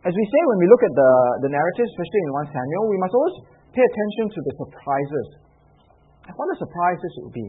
as 0.06 0.14
we 0.14 0.24
say 0.30 0.40
when 0.46 0.58
we 0.62 0.66
look 0.70 0.82
at 0.86 0.94
the, 0.94 1.12
the 1.48 1.50
narrative, 1.50 1.86
especially 1.90 2.22
in 2.22 2.30
1 2.46 2.54
Samuel, 2.54 2.84
we 2.86 2.98
must 3.02 3.14
always 3.18 3.36
pay 3.74 3.82
attention 3.82 4.24
to 4.30 4.40
the 4.46 4.52
surprises. 4.62 5.26
What 6.30 6.46
the 6.54 6.58
surprises 6.60 7.12
would 7.24 7.34
be. 7.34 7.48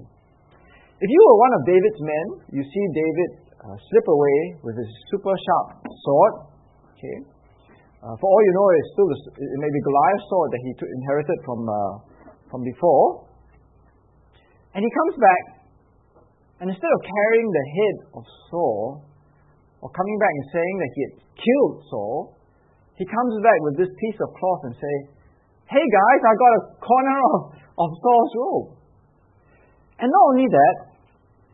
If 0.99 1.07
you 1.07 1.19
were 1.19 1.37
one 1.39 1.53
of 1.55 1.61
David's 1.67 2.01
men, 2.01 2.25
you 2.59 2.63
see 2.63 2.83
David 2.95 3.29
uh, 3.59 3.75
slip 3.91 4.07
away 4.07 4.39
with 4.65 4.75
his 4.81 4.89
super 5.11 5.31
sharp 5.31 5.83
sword. 5.83 6.33
Okay, 6.95 7.17
uh, 8.03 8.15
for 8.19 8.27
all 8.27 8.41
you 8.43 8.53
know, 8.55 8.67
it's 8.75 8.91
still 8.95 9.07
the, 9.07 9.19
it 9.35 9.59
may 9.59 9.71
be 9.71 9.79
Goliath's 9.83 10.27
sword 10.27 10.49
that 10.51 10.61
he 10.63 10.71
took, 10.75 10.89
inherited 10.91 11.37
from 11.43 11.59
uh, 11.67 11.75
from 12.51 12.61
before. 12.63 13.27
And 14.75 14.83
he 14.83 14.91
comes 14.91 15.15
back, 15.19 15.43
and 16.63 16.67
instead 16.67 16.91
of 16.91 16.99
carrying 17.03 17.47
the 17.51 17.65
head 17.79 17.97
of 18.19 18.23
Saul, 18.51 19.03
or 19.79 19.89
coming 19.91 20.17
back 20.19 20.33
and 20.33 20.47
saying 20.51 20.75
that 20.79 20.91
he 20.95 20.99
had 21.03 21.13
killed 21.39 21.75
Saul, 21.87 22.38
he 22.99 23.07
comes 23.07 23.33
back 23.39 23.59
with 23.63 23.79
this 23.79 23.91
piece 23.95 24.19
of 24.19 24.27
cloth 24.35 24.61
and 24.67 24.75
say, 24.75 24.95
Hey 25.71 25.85
guys, 25.87 26.19
I 26.19 26.33
got 26.35 26.51
a 26.59 26.61
corner 26.83 27.17
of, 27.31 27.39
of 27.79 27.89
Saul's 27.95 28.33
robe. 28.35 28.67
And 30.03 30.11
not 30.11 30.23
only 30.35 30.51
that, 30.51 30.75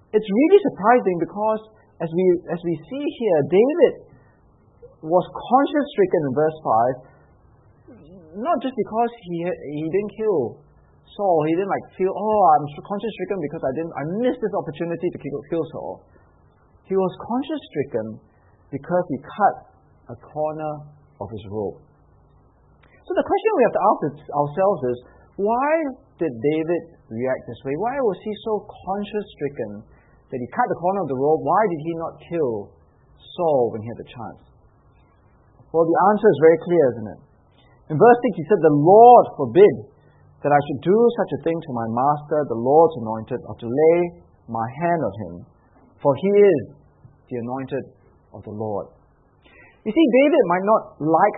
it's 0.10 0.26
really 0.26 0.60
surprising 0.74 1.18
because 1.22 1.62
as 2.02 2.10
we 2.10 2.26
as 2.50 2.60
we 2.66 2.74
see 2.90 3.06
here, 3.22 3.40
David 3.52 3.94
was 5.06 5.26
conscience 5.30 5.88
stricken 5.94 6.22
in 6.26 6.34
verse 6.34 6.58
5, 8.34 8.42
not 8.42 8.58
just 8.66 8.74
because 8.74 9.12
he 9.30 9.46
he 9.46 9.86
didn't 9.86 10.14
kill 10.18 10.66
Saul, 11.14 11.46
he 11.46 11.54
didn't 11.54 11.70
like 11.70 11.86
feel, 11.94 12.10
oh, 12.10 12.42
I'm 12.58 12.66
conscience 12.90 13.14
stricken 13.22 13.40
because 13.46 13.64
I 13.64 13.72
didn't 13.78 13.94
I 13.94 14.04
missed 14.26 14.42
this 14.42 14.56
opportunity 14.58 15.08
to 15.14 15.18
kill, 15.22 15.40
kill 15.54 15.66
Saul. 15.78 15.94
He 16.90 16.96
was 16.98 17.12
conscience 17.22 17.64
stricken 17.70 18.08
because 18.74 19.06
he 19.14 19.18
cut 19.22 19.56
a 20.10 20.18
corner 20.18 20.74
of 21.22 21.28
his 21.32 21.44
robe. 21.52 21.80
So 23.06 23.12
the 23.14 23.26
question 23.26 23.50
we 23.54 23.66
have 23.70 23.78
to 23.78 23.84
ask 23.86 24.00
ourselves 24.34 24.82
is 24.90 24.98
why 25.38 25.70
did 26.18 26.32
David 26.32 26.82
react 27.12 27.44
this 27.46 27.60
way? 27.68 27.76
Why 27.78 27.96
was 28.02 28.18
he 28.24 28.34
so 28.48 28.66
conscience 28.66 29.28
stricken 29.36 29.72
that 30.32 30.40
he 30.40 30.48
cut 30.56 30.68
the 30.72 30.80
corner 30.80 31.06
of 31.06 31.10
the 31.12 31.20
robe? 31.20 31.44
Why 31.44 31.64
did 31.70 31.82
he 31.86 31.94
not 32.00 32.14
kill 32.32 32.52
Saul 33.36 33.76
when 33.76 33.84
he 33.84 33.88
had 33.92 34.00
the 34.00 34.10
chance? 34.10 34.42
Well, 35.76 35.84
the 35.84 36.00
answer 36.16 36.28
is 36.32 36.40
very 36.40 36.60
clear, 36.64 36.86
isn't 36.96 37.10
it? 37.14 37.22
In 37.92 37.96
verse 38.00 38.20
6, 38.32 38.40
he 38.40 38.46
said, 38.48 38.64
The 38.64 38.80
Lord 38.80 39.26
forbid 39.36 39.76
that 40.42 40.56
I 40.56 40.62
should 40.72 40.82
do 40.88 40.98
such 41.20 41.32
a 41.36 41.44
thing 41.44 41.58
to 41.60 41.72
my 41.76 41.88
master, 41.92 42.48
the 42.48 42.58
Lord's 42.58 42.96
anointed, 43.04 43.44
or 43.44 43.56
to 43.60 43.68
lay 43.68 44.00
my 44.48 44.68
hand 44.82 45.02
on 45.04 45.14
him, 45.20 45.34
for 46.00 46.16
he 46.16 46.32
is 46.32 46.62
the 47.28 47.38
anointed 47.44 47.84
of 48.32 48.42
the 48.48 48.56
Lord. 48.56 48.95
You 49.86 49.94
see, 49.94 50.08
David 50.10 50.44
might 50.50 50.66
not 50.66 50.84
like 50.98 51.38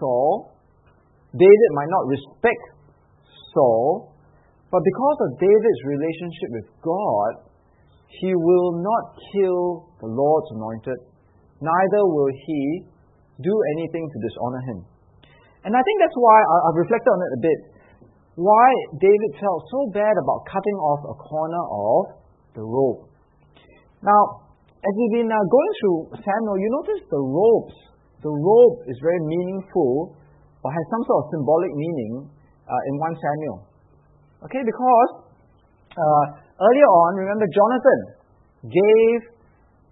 Saul, 0.00 0.56
David 1.36 1.70
might 1.76 1.92
not 1.92 2.08
respect 2.08 2.64
Saul, 3.52 4.16
but 4.72 4.80
because 4.80 5.18
of 5.28 5.38
David's 5.38 5.82
relationship 5.84 6.50
with 6.56 6.68
God, 6.80 7.44
he 8.08 8.32
will 8.32 8.80
not 8.80 9.04
kill 9.36 9.92
the 10.00 10.08
Lord's 10.08 10.48
anointed, 10.56 10.98
neither 11.60 12.02
will 12.08 12.32
he 12.32 12.88
do 13.44 13.54
anything 13.76 14.08
to 14.08 14.16
dishonor 14.24 14.62
him. 14.72 14.78
And 15.68 15.76
I 15.76 15.82
think 15.84 15.96
that's 16.00 16.16
why 16.16 16.38
I've 16.64 16.80
reflected 16.80 17.10
on 17.12 17.20
it 17.28 17.32
a 17.36 17.40
bit. 17.44 17.60
Why 18.40 18.66
David 19.04 19.30
felt 19.36 19.60
so 19.68 19.80
bad 19.92 20.16
about 20.16 20.48
cutting 20.48 20.78
off 20.80 21.00
a 21.12 21.16
corner 21.20 21.64
of 21.68 22.00
the 22.56 22.64
robe. 22.64 23.04
Now, 24.00 24.43
as 24.84 24.92
we've 24.92 25.24
been 25.24 25.32
uh, 25.32 25.44
going 25.48 25.72
through 25.80 25.98
Samuel, 26.20 26.56
you 26.60 26.68
notice 26.68 27.02
the 27.08 27.16
robes. 27.16 27.76
The 28.20 28.32
robe 28.32 28.84
is 28.84 28.96
very 29.00 29.20
meaningful 29.24 30.12
or 30.60 30.68
has 30.68 30.84
some 30.92 31.02
sort 31.08 31.18
of 31.24 31.26
symbolic 31.32 31.72
meaning 31.72 32.12
uh, 32.68 32.88
in 32.88 32.94
1 33.00 33.16
Samuel. 33.16 33.58
Okay, 34.44 34.60
because 34.60 35.10
uh, 35.96 36.24
earlier 36.60 36.90
on, 37.04 37.10
remember 37.16 37.48
Jonathan 37.48 38.00
gave 38.68 39.20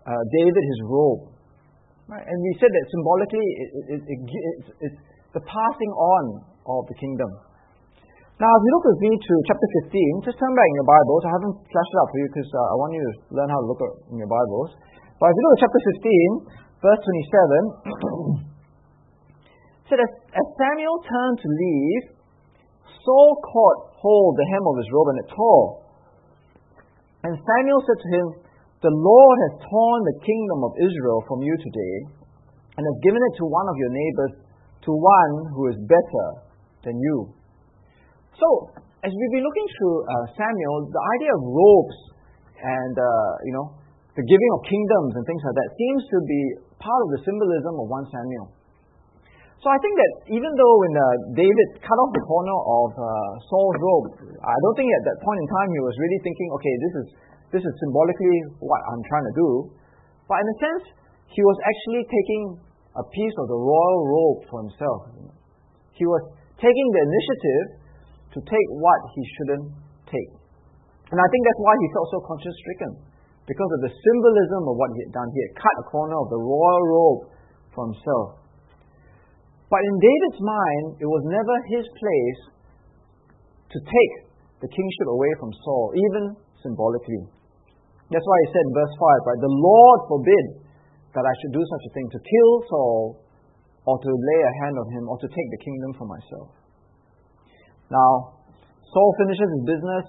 uh, 0.05 0.23
David 0.37 0.61
his 0.61 0.81
robe. 0.89 1.33
Right? 2.09 2.25
And 2.25 2.37
we 2.45 2.53
said 2.61 2.69
that 2.69 2.85
symbolically 2.93 3.49
it, 3.57 3.71
it, 3.97 4.01
it, 4.05 4.19
it's, 4.29 4.71
it's 4.93 5.01
the 5.33 5.41
passing 5.45 5.93
on 5.97 6.25
of 6.69 6.85
the 6.89 6.97
kingdom. 7.01 7.31
Now, 8.41 8.49
if 8.49 8.62
you 8.65 8.71
look 8.73 8.87
with 8.89 9.01
me 9.05 9.12
to 9.12 9.33
chapter 9.45 9.69
15, 9.93 10.25
just 10.25 10.41
turn 10.41 10.57
back 10.57 10.65
in 10.65 10.77
your 10.81 10.89
Bibles. 10.89 11.21
I 11.29 11.33
haven't 11.37 11.57
flashed 11.69 11.93
it 11.93 12.01
up 12.01 12.09
for 12.09 12.17
you 12.17 12.29
because 12.33 12.49
uh, 12.49 12.73
I 12.73 12.75
want 12.81 12.91
you 12.97 13.05
to 13.05 13.12
learn 13.37 13.49
how 13.53 13.61
to 13.61 13.69
look 13.69 13.81
at, 13.85 13.93
in 14.09 14.17
your 14.17 14.33
Bibles. 14.33 14.73
But 15.21 15.29
if 15.29 15.35
you 15.37 15.43
look 15.45 15.55
at 15.61 15.62
chapter 15.69 15.81
15, 16.01 16.81
verse 16.81 17.01
27, 17.05 18.49
said, 19.93 20.01
as, 20.01 20.12
as 20.33 20.47
Samuel 20.57 20.97
turned 21.05 21.39
to 21.45 21.49
leave, 21.53 22.05
Saul 23.05 23.37
caught 23.45 24.01
hold 24.01 24.33
the 24.41 24.49
hem 24.49 24.65
of 24.65 24.81
his 24.81 24.89
robe 24.89 25.12
and 25.12 25.21
it 25.21 25.29
tore. 25.29 25.69
And 27.29 27.37
Samuel 27.37 27.85
said 27.85 28.01
to 28.01 28.09
him, 28.17 28.27
The 28.81 28.97
Lord 28.97 29.37
has 29.45 29.61
torn 29.61 30.01
the 30.09 30.19
kingdom 30.25 30.65
of 30.65 30.73
Israel 30.81 31.21
from 31.29 31.45
you 31.45 31.53
today 31.61 31.97
and 32.81 32.83
has 32.83 32.99
given 33.05 33.21
it 33.21 33.35
to 33.39 33.45
one 33.45 33.69
of 33.69 33.77
your 33.77 33.93
neighbors, 33.93 34.33
to 34.89 34.91
one 34.97 35.53
who 35.53 35.69
is 35.69 35.79
better 35.85 36.27
than 36.89 36.97
you. 36.97 37.37
So, 38.37 38.49
as 39.05 39.11
we've 39.12 39.35
been 39.35 39.45
looking 39.45 39.69
through 39.77 39.97
uh, 40.09 40.27
Samuel, 40.37 40.89
the 40.89 41.05
idea 41.19 41.33
of 41.37 41.43
robes 41.45 41.99
and, 42.62 42.95
uh, 42.97 43.33
you 43.45 43.53
know, 43.53 43.67
the 44.15 44.25
giving 44.25 44.51
of 44.57 44.61
kingdoms 44.69 45.12
and 45.17 45.25
things 45.25 45.43
like 45.45 45.57
that 45.57 45.69
seems 45.77 46.03
to 46.12 46.19
be 46.29 46.41
part 46.81 47.01
of 47.05 47.09
the 47.17 47.21
symbolism 47.25 47.75
of 47.81 47.87
1 47.89 48.12
Samuel. 48.12 48.47
So 49.62 49.71
I 49.71 49.79
think 49.79 49.95
that 49.95 50.12
even 50.35 50.51
though 50.59 50.75
when 50.83 50.95
uh, 50.99 51.07
David 51.39 51.69
cut 51.87 51.95
off 51.95 52.11
the 52.11 52.25
corner 52.27 52.59
of 52.59 52.89
uh, 52.99 53.07
Saul's 53.47 53.79
robe, 53.79 54.07
I 54.43 54.57
don't 54.59 54.75
think 54.75 54.91
at 54.91 55.05
that 55.07 55.19
point 55.23 55.39
in 55.39 55.47
time 55.47 55.69
he 55.71 55.81
was 55.87 55.95
really 56.03 56.21
thinking, 56.27 56.49
okay, 56.59 56.75
this 56.83 56.95
is 56.99 57.07
this 57.55 57.62
is 57.62 57.75
symbolically 57.85 58.39
what 58.59 58.81
I'm 58.91 59.03
trying 59.07 59.29
to 59.29 59.35
do. 59.39 59.49
But 60.27 60.43
in 60.43 60.47
a 60.51 60.57
sense, 60.59 60.85
he 61.31 61.43
was 61.47 61.55
actually 61.62 62.03
taking 62.11 62.43
a 62.99 63.05
piece 63.07 63.37
of 63.39 63.47
the 63.47 63.59
royal 63.61 64.01
robe 64.09 64.41
for 64.51 64.59
himself. 64.67 65.01
He 65.95 66.11
was 66.11 66.23
taking 66.59 66.87
the 66.91 67.03
initiative 67.07 67.65
to 68.33 68.41
take 68.41 68.69
what 68.81 69.01
he 69.12 69.23
shouldn't 69.37 69.69
take. 70.09 70.33
And 71.12 71.21
I 71.21 71.27
think 71.29 71.43
that's 71.45 71.62
why 71.62 71.75
he 71.77 71.89
felt 71.93 72.09
so 72.09 72.21
conscience 72.25 72.57
stricken, 72.65 72.93
because 73.45 73.71
of 73.77 73.81
the 73.85 73.93
symbolism 73.93 74.62
of 74.65 74.75
what 74.81 74.89
he 74.97 75.05
had 75.05 75.12
done. 75.12 75.29
He 75.29 75.41
had 75.45 75.55
cut 75.61 75.77
a 75.83 75.89
corner 75.93 76.17
of 76.17 76.33
the 76.33 76.41
royal 76.41 76.85
robe 76.89 77.21
for 77.77 77.83
himself. 77.93 78.41
But 79.69 79.85
in 79.85 79.95
David's 80.01 80.41
mind, 80.41 80.87
it 81.01 81.09
was 81.09 81.25
never 81.29 81.55
his 81.73 81.85
place 81.85 82.41
to 83.73 83.79
take 83.81 84.15
the 84.61 84.69
kingship 84.69 85.09
away 85.09 85.33
from 85.41 85.53
Saul, 85.65 85.93
even 85.97 86.25
symbolically. 86.61 87.25
That's 88.12 88.29
why 88.29 88.39
he 88.45 88.49
said 88.53 88.65
in 88.69 88.73
verse 88.77 88.95
5, 88.97 89.29
right? 89.29 89.41
The 89.41 89.57
Lord 89.57 89.99
forbid 90.12 90.45
that 91.17 91.25
I 91.25 91.35
should 91.41 91.57
do 91.57 91.65
such 91.65 91.85
a 91.89 91.93
thing, 91.97 92.07
to 92.12 92.21
kill 92.21 92.53
Saul, 92.69 93.01
or 93.89 93.97
to 93.97 94.11
lay 94.12 94.41
a 94.45 94.53
hand 94.65 94.77
on 94.77 94.89
him, 94.93 95.05
or 95.09 95.17
to 95.19 95.29
take 95.29 95.49
the 95.51 95.61
kingdom 95.65 95.91
for 95.97 96.07
myself. 96.07 96.62
Now, 97.93 98.41
Saul 98.89 99.11
finishes 99.21 99.49
his 99.53 99.65
business, 99.69 100.07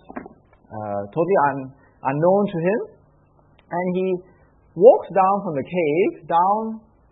uh, 0.71 1.01
totally 1.11 1.37
un- 1.51 1.69
unknown 2.07 2.43
to 2.47 2.57
him, 2.63 2.79
and 3.67 3.85
he 3.99 4.07
walks 4.79 5.11
down 5.11 5.35
from 5.43 5.53
the 5.59 5.67
cave 5.67 6.11
down 6.31 6.61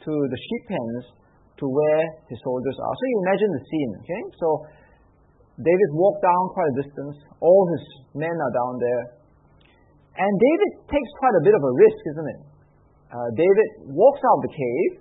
to 0.08 0.12
the 0.16 0.40
sheep 0.40 0.64
pens 0.72 1.04
to 1.60 1.66
where 1.68 2.04
his 2.32 2.40
soldiers 2.42 2.78
are. 2.80 2.94
So 2.96 3.04
you 3.06 3.18
imagine 3.28 3.50
the 3.54 3.64
scene, 3.68 3.92
okay? 4.02 4.22
So 4.40 4.48
David 5.62 5.90
walked 5.94 6.26
down 6.26 6.42
quite 6.56 6.70
a 6.74 6.76
distance. 6.82 7.16
All 7.38 7.64
his 7.70 7.84
men 8.18 8.34
are 8.34 8.54
down 8.56 8.74
there. 8.82 9.04
And 10.18 10.32
David 10.40 10.70
takes 10.90 11.12
quite 11.22 11.36
a 11.38 11.44
bit 11.46 11.54
of 11.54 11.64
a 11.64 11.74
risk, 11.78 12.02
isn't 12.16 12.30
it? 12.34 12.42
Uh, 13.12 13.30
David 13.38 13.68
walks 13.94 14.24
out 14.24 14.40
of 14.40 14.44
the 14.48 14.54
cave 14.56 14.92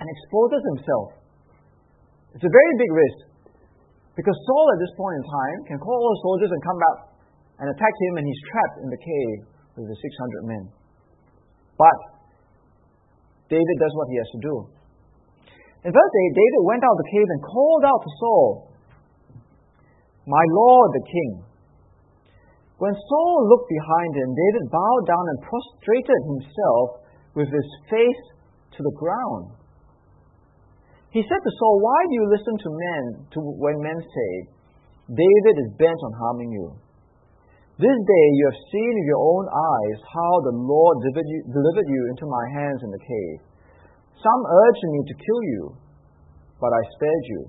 and 0.00 0.06
exposes 0.06 0.62
himself. 0.74 1.08
It's 2.38 2.46
a 2.46 2.52
very 2.52 2.74
big 2.78 2.92
risk. 2.94 3.35
Because 4.16 4.36
Saul 4.48 4.66
at 4.72 4.80
this 4.80 4.96
point 4.96 5.14
in 5.20 5.24
time 5.28 5.58
can 5.68 5.78
call 5.78 5.92
all 5.92 6.12
the 6.16 6.24
soldiers 6.24 6.48
and 6.48 6.60
come 6.64 6.80
back 6.80 6.98
and 7.60 7.66
attack 7.68 7.94
him, 8.00 8.12
and 8.16 8.24
he's 8.24 8.42
trapped 8.48 8.78
in 8.80 8.88
the 8.88 9.00
cave 9.00 9.38
with 9.76 9.86
the 9.92 9.96
600 9.96 10.52
men. 10.56 10.64
But 11.76 11.98
David 13.52 13.76
does 13.76 13.92
what 13.92 14.08
he 14.08 14.16
has 14.16 14.30
to 14.32 14.40
do. 14.40 14.54
In 15.84 15.92
verse 15.92 16.14
8, 16.32 16.32
David 16.32 16.62
went 16.64 16.82
out 16.82 16.96
of 16.96 17.00
the 17.04 17.12
cave 17.12 17.28
and 17.28 17.40
called 17.44 17.84
out 17.84 18.00
to 18.00 18.10
Saul, 18.18 18.48
My 20.24 20.44
Lord 20.48 20.90
the 20.96 21.06
king. 21.06 21.32
When 22.80 22.92
Saul 22.92 23.36
looked 23.48 23.68
behind 23.68 24.12
him, 24.16 24.32
David 24.32 24.64
bowed 24.72 25.04
down 25.08 25.24
and 25.28 25.38
prostrated 25.44 26.20
himself 26.28 26.88
with 27.36 27.48
his 27.52 27.68
face 27.88 28.24
to 28.76 28.80
the 28.80 28.96
ground. 28.96 29.56
He 31.16 31.24
said 31.24 31.40
to 31.40 31.52
Saul, 31.56 31.80
Why 31.80 31.96
do 32.12 32.12
you 32.12 32.26
listen 32.28 32.56
to 32.60 32.76
men 32.76 33.02
to 33.32 33.38
when 33.56 33.80
men 33.80 33.96
say, 33.96 34.32
David 35.08 35.56
is 35.64 35.80
bent 35.80 35.96
on 35.96 36.12
harming 36.12 36.52
you? 36.52 36.76
This 37.80 37.96
day 38.04 38.26
you 38.36 38.44
have 38.52 38.68
seen 38.68 38.92
with 39.00 39.08
your 39.08 39.24
own 39.24 39.48
eyes 39.48 39.98
how 40.12 40.32
the 40.44 40.56
Lord 40.60 41.00
delivered 41.00 41.24
you, 41.24 41.40
delivered 41.56 41.88
you 41.88 42.02
into 42.12 42.28
my 42.28 42.44
hands 42.60 42.84
in 42.84 42.92
the 42.92 43.00
cave. 43.00 43.38
Some 44.20 44.42
urged 44.44 44.84
me 44.92 45.00
to 45.08 45.22
kill 45.24 45.42
you, 45.56 45.62
but 46.60 46.76
I 46.76 46.84
spared 47.00 47.24
you. 47.32 47.48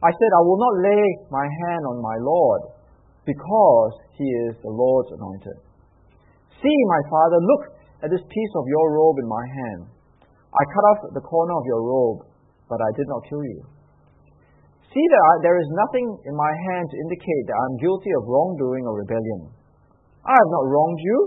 I 0.00 0.16
said, 0.16 0.32
I 0.32 0.40
will 0.48 0.56
not 0.56 0.80
lay 0.88 1.04
my 1.28 1.44
hand 1.44 1.84
on 1.84 2.00
my 2.00 2.16
Lord, 2.24 2.80
because 3.28 3.92
he 4.16 4.24
is 4.48 4.56
the 4.64 4.72
Lord's 4.72 5.12
anointed. 5.12 5.60
See, 6.64 6.78
my 6.88 7.02
father, 7.12 7.44
look 7.44 7.76
at 8.04 8.08
this 8.08 8.24
piece 8.24 8.52
of 8.56 8.64
your 8.72 8.88
robe 8.96 9.20
in 9.20 9.28
my 9.28 9.44
hand. 9.44 9.80
I 10.48 10.64
cut 10.64 10.84
off 10.88 11.00
the 11.12 11.20
corner 11.20 11.52
of 11.60 11.68
your 11.68 11.84
robe, 11.84 12.24
but 12.66 12.82
I 12.82 12.90
did 12.98 13.08
not 13.08 13.26
kill 13.30 13.42
you. 13.42 13.62
See 14.90 15.06
that 15.12 15.22
I, 15.28 15.32
there 15.44 15.58
is 15.60 15.68
nothing 15.76 16.08
in 16.24 16.34
my 16.34 16.52
hand 16.72 16.86
to 16.88 17.02
indicate 17.04 17.44
that 17.46 17.58
I 17.58 17.64
am 17.68 17.82
guilty 17.84 18.12
of 18.16 18.24
wrongdoing 18.24 18.84
or 18.88 18.96
rebellion. 18.96 19.52
I 20.24 20.34
have 20.34 20.50
not 20.50 20.68
wronged 20.72 21.00
you, 21.04 21.18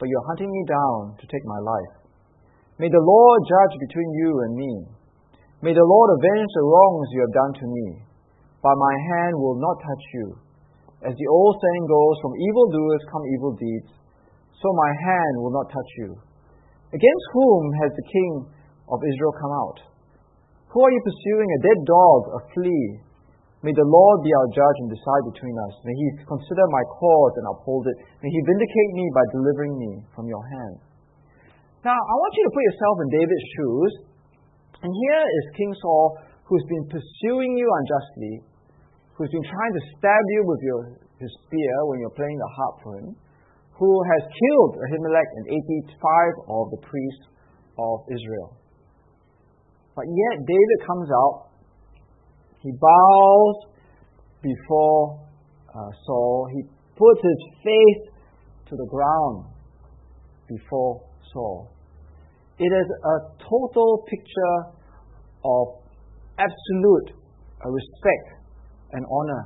but 0.00 0.08
you're 0.08 0.28
hunting 0.32 0.48
me 0.48 0.62
down 0.64 1.14
to 1.20 1.24
take 1.28 1.44
my 1.44 1.60
life. 1.60 1.94
May 2.80 2.88
the 2.88 3.04
Lord 3.04 3.40
judge 3.48 3.74
between 3.80 4.10
you 4.20 4.30
and 4.48 4.52
me. 4.56 4.72
May 5.64 5.72
the 5.72 5.88
Lord 5.88 6.08
avenge 6.16 6.50
the 6.52 6.68
wrongs 6.68 7.08
you 7.12 7.20
have 7.24 7.36
done 7.36 7.54
to 7.60 7.66
me. 7.68 7.86
But 8.60 8.76
my 8.76 8.94
hand 9.12 9.34
will 9.38 9.56
not 9.56 9.78
touch 9.80 10.04
you. 10.16 10.26
As 11.04 11.14
the 11.14 11.28
old 11.30 11.54
saying 11.60 11.84
goes, 11.86 12.16
from 12.20 12.34
evil 12.34 12.66
doers 12.72 13.04
come 13.12 13.24
evil 13.36 13.52
deeds, 13.54 13.92
so 14.56 14.68
my 14.72 14.92
hand 15.04 15.34
will 15.44 15.52
not 15.52 15.68
touch 15.68 15.92
you. 16.00 16.16
Against 16.92 17.26
whom 17.32 17.62
has 17.84 17.92
the 17.92 18.08
king 18.08 18.32
of 18.88 18.98
Israel 19.04 19.34
come 19.36 19.54
out? 19.54 19.78
Who 20.72 20.78
are 20.82 20.92
you 20.92 21.02
pursuing? 21.02 21.48
A 21.48 21.60
dead 21.62 21.80
dog, 21.86 22.20
a 22.36 22.40
flea? 22.52 22.86
May 23.64 23.72
the 23.72 23.88
Lord 23.88 24.22
be 24.22 24.30
our 24.30 24.48
judge 24.52 24.78
and 24.84 24.90
decide 24.92 25.24
between 25.32 25.56
us. 25.66 25.74
May 25.82 25.96
he 25.96 26.06
consider 26.28 26.64
my 26.70 26.84
cause 27.00 27.34
and 27.40 27.46
uphold 27.50 27.88
it. 27.88 27.96
May 28.22 28.30
he 28.30 28.40
vindicate 28.46 28.92
me 28.94 29.06
by 29.16 29.24
delivering 29.32 29.74
me 29.74 29.90
from 30.14 30.28
your 30.28 30.44
hand. 30.44 30.76
Now, 31.82 31.96
I 31.96 32.14
want 32.18 32.32
you 32.36 32.44
to 32.46 32.52
put 32.52 32.66
yourself 32.66 32.96
in 33.02 33.08
David's 33.14 33.46
shoes. 33.56 33.92
And 34.84 34.90
here 34.92 35.24
is 35.24 35.56
King 35.56 35.72
Saul, 35.80 36.18
who's 36.44 36.66
been 36.68 36.86
pursuing 36.92 37.52
you 37.56 37.66
unjustly, 37.66 38.34
who's 39.16 39.32
been 39.32 39.48
trying 39.48 39.74
to 39.74 39.82
stab 39.96 40.24
you 40.36 40.40
with 40.44 40.60
your, 40.62 40.80
his 41.18 41.32
spear 41.48 41.74
when 41.88 41.98
you're 41.98 42.18
playing 42.18 42.36
the 42.36 42.52
harp 42.54 42.74
for 42.84 42.92
him, 43.00 43.16
who 43.72 43.92
has 44.14 44.22
killed 44.28 44.72
Ahimelech 44.84 45.30
and 45.42 45.46
85 46.44 46.54
of 46.54 46.64
the 46.76 46.80
priests 46.84 47.26
of 47.80 48.04
Israel. 48.12 48.56
But 49.96 50.04
yet 50.04 50.44
David 50.46 50.78
comes 50.86 51.08
out, 51.08 51.48
he 52.60 52.70
bows 52.70 53.54
before 54.42 55.24
uh, 55.72 55.90
Saul, 56.04 56.48
he 56.52 56.62
puts 56.94 57.20
his 57.22 57.40
face 57.64 58.12
to 58.68 58.76
the 58.76 58.86
ground 58.90 59.46
before 60.48 61.00
Saul. 61.32 61.72
It 62.58 62.68
is 62.68 62.88
a 62.92 63.16
total 63.40 64.04
picture 64.08 64.56
of 65.44 65.80
absolute 66.38 67.16
respect 67.64 68.26
and 68.92 69.04
honor. 69.10 69.44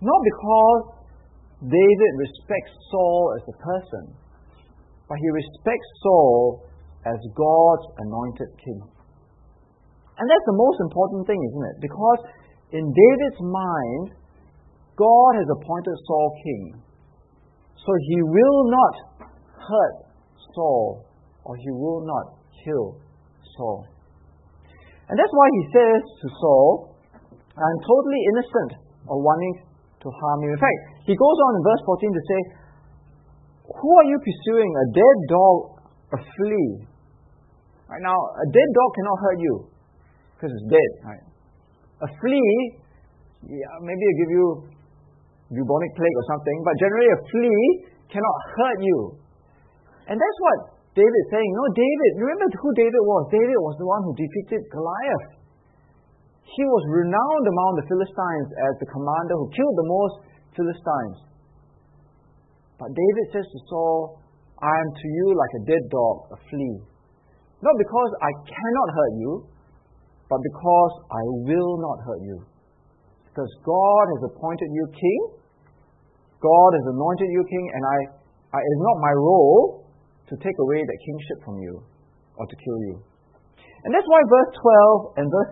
Not 0.00 0.20
because 0.24 0.82
David 1.60 2.12
respects 2.16 2.72
Saul 2.90 3.36
as 3.36 3.44
a 3.48 3.56
person, 3.62 4.14
but 5.08 5.18
he 5.18 5.28
respects 5.30 5.88
Saul 6.02 6.64
as 7.04 7.16
God's 7.34 7.86
anointed 7.98 8.48
king. 8.64 8.95
And 10.16 10.24
that's 10.24 10.46
the 10.48 10.56
most 10.56 10.78
important 10.80 11.28
thing, 11.28 11.36
isn't 11.36 11.64
it? 11.76 11.76
Because 11.84 12.20
in 12.72 12.84
David's 12.88 13.40
mind, 13.44 14.16
God 14.96 15.30
has 15.36 15.48
appointed 15.60 15.96
Saul 16.08 16.28
king. 16.40 16.62
So 17.76 17.90
he 18.08 18.18
will 18.24 18.60
not 18.72 18.94
hurt 19.60 19.96
Saul 20.56 21.04
or 21.44 21.54
he 21.60 21.70
will 21.70 22.00
not 22.08 22.40
kill 22.64 22.96
Saul. 23.56 23.84
And 25.06 25.14
that's 25.14 25.30
why 25.36 25.48
he 25.52 25.62
says 25.70 26.00
to 26.00 26.26
Saul, 26.40 26.96
I'm 27.54 27.78
totally 27.84 28.20
innocent 28.32 28.72
of 29.06 29.16
wanting 29.20 29.54
to 30.02 30.08
harm 30.10 30.38
you. 30.42 30.50
In 30.56 30.58
fact, 30.58 30.80
he 31.04 31.14
goes 31.14 31.38
on 31.46 31.50
in 31.60 31.62
verse 31.62 31.82
14 31.86 32.10
to 32.10 32.22
say, 32.26 32.40
Who 33.68 33.90
are 34.00 34.08
you 34.08 34.18
pursuing? 34.18 34.70
A 34.74 34.86
dead 34.96 35.18
dog, 35.28 35.56
a 36.10 36.18
flea? 36.18 36.70
Right 37.86 38.02
now, 38.02 38.16
a 38.16 38.46
dead 38.50 38.70
dog 38.74 38.88
cannot 38.96 39.18
hurt 39.22 39.38
you 39.38 39.75
because 40.36 40.52
it's 40.52 40.68
dead. 40.68 40.90
Right? 41.00 41.24
A 42.04 42.08
flea, 42.20 42.56
yeah, 43.48 43.72
maybe 43.80 44.02
it'll 44.04 44.20
give 44.20 44.32
you 44.36 44.46
bubonic 45.48 45.92
plague 45.96 46.16
or 46.20 46.26
something, 46.28 46.56
but 46.60 46.74
generally 46.76 47.08
a 47.08 47.18
flea 47.32 47.64
cannot 48.12 48.38
hurt 48.52 48.78
you. 48.84 48.98
And 50.12 50.16
that's 50.20 50.38
what 50.44 50.58
David 50.92 51.12
is 51.12 51.28
saying. 51.32 51.50
No, 51.56 51.64
David, 51.72 52.10
remember 52.20 52.46
who 52.52 52.70
David 52.76 53.02
was? 53.04 53.22
David 53.32 53.58
was 53.64 53.74
the 53.80 53.88
one 53.88 54.00
who 54.04 54.12
defeated 54.12 54.60
Goliath. 54.68 55.40
He 56.46 56.64
was 56.64 56.84
renowned 56.88 57.46
among 57.48 57.70
the 57.80 57.86
Philistines 57.90 58.48
as 58.70 58.72
the 58.80 58.88
commander 58.92 59.34
who 59.40 59.48
killed 59.50 59.76
the 59.76 59.88
most 59.88 60.16
Philistines. 60.56 61.18
But 62.76 62.92
David 62.92 63.24
says 63.32 63.44
to 63.44 63.58
Saul, 63.72 64.20
I 64.60 64.72
am 64.72 64.88
to 64.88 65.06
you 65.20 65.26
like 65.36 65.52
a 65.60 65.62
dead 65.68 65.84
dog, 65.92 66.16
a 66.32 66.38
flea. 66.48 66.76
Not 67.60 67.76
because 67.76 68.10
I 68.20 68.32
cannot 68.48 68.88
hurt 68.92 69.14
you, 69.20 69.32
but 70.26 70.42
because 70.42 70.92
I 71.10 71.22
will 71.46 71.78
not 71.78 72.02
hurt 72.02 72.22
you. 72.22 72.38
Because 73.30 73.50
God 73.62 74.04
has 74.16 74.22
appointed 74.32 74.70
you 74.72 74.84
king, 74.90 75.20
God 76.42 76.70
has 76.72 76.86
anointed 76.90 77.30
you 77.30 77.42
king, 77.46 77.64
and 77.74 77.82
I, 77.84 77.98
I, 78.54 78.58
it 78.58 78.72
is 78.74 78.82
not 78.82 78.96
my 78.98 79.14
role 79.14 79.86
to 80.28 80.34
take 80.42 80.58
away 80.58 80.82
that 80.82 80.98
kingship 81.06 81.38
from 81.46 81.62
you 81.62 81.84
or 82.36 82.44
to 82.46 82.56
kill 82.58 82.78
you. 82.90 82.96
And 83.86 83.94
that's 83.94 84.08
why 84.10 84.18
verse 84.26 84.50
12 85.14 85.20
and 85.22 85.26
verse 85.30 85.50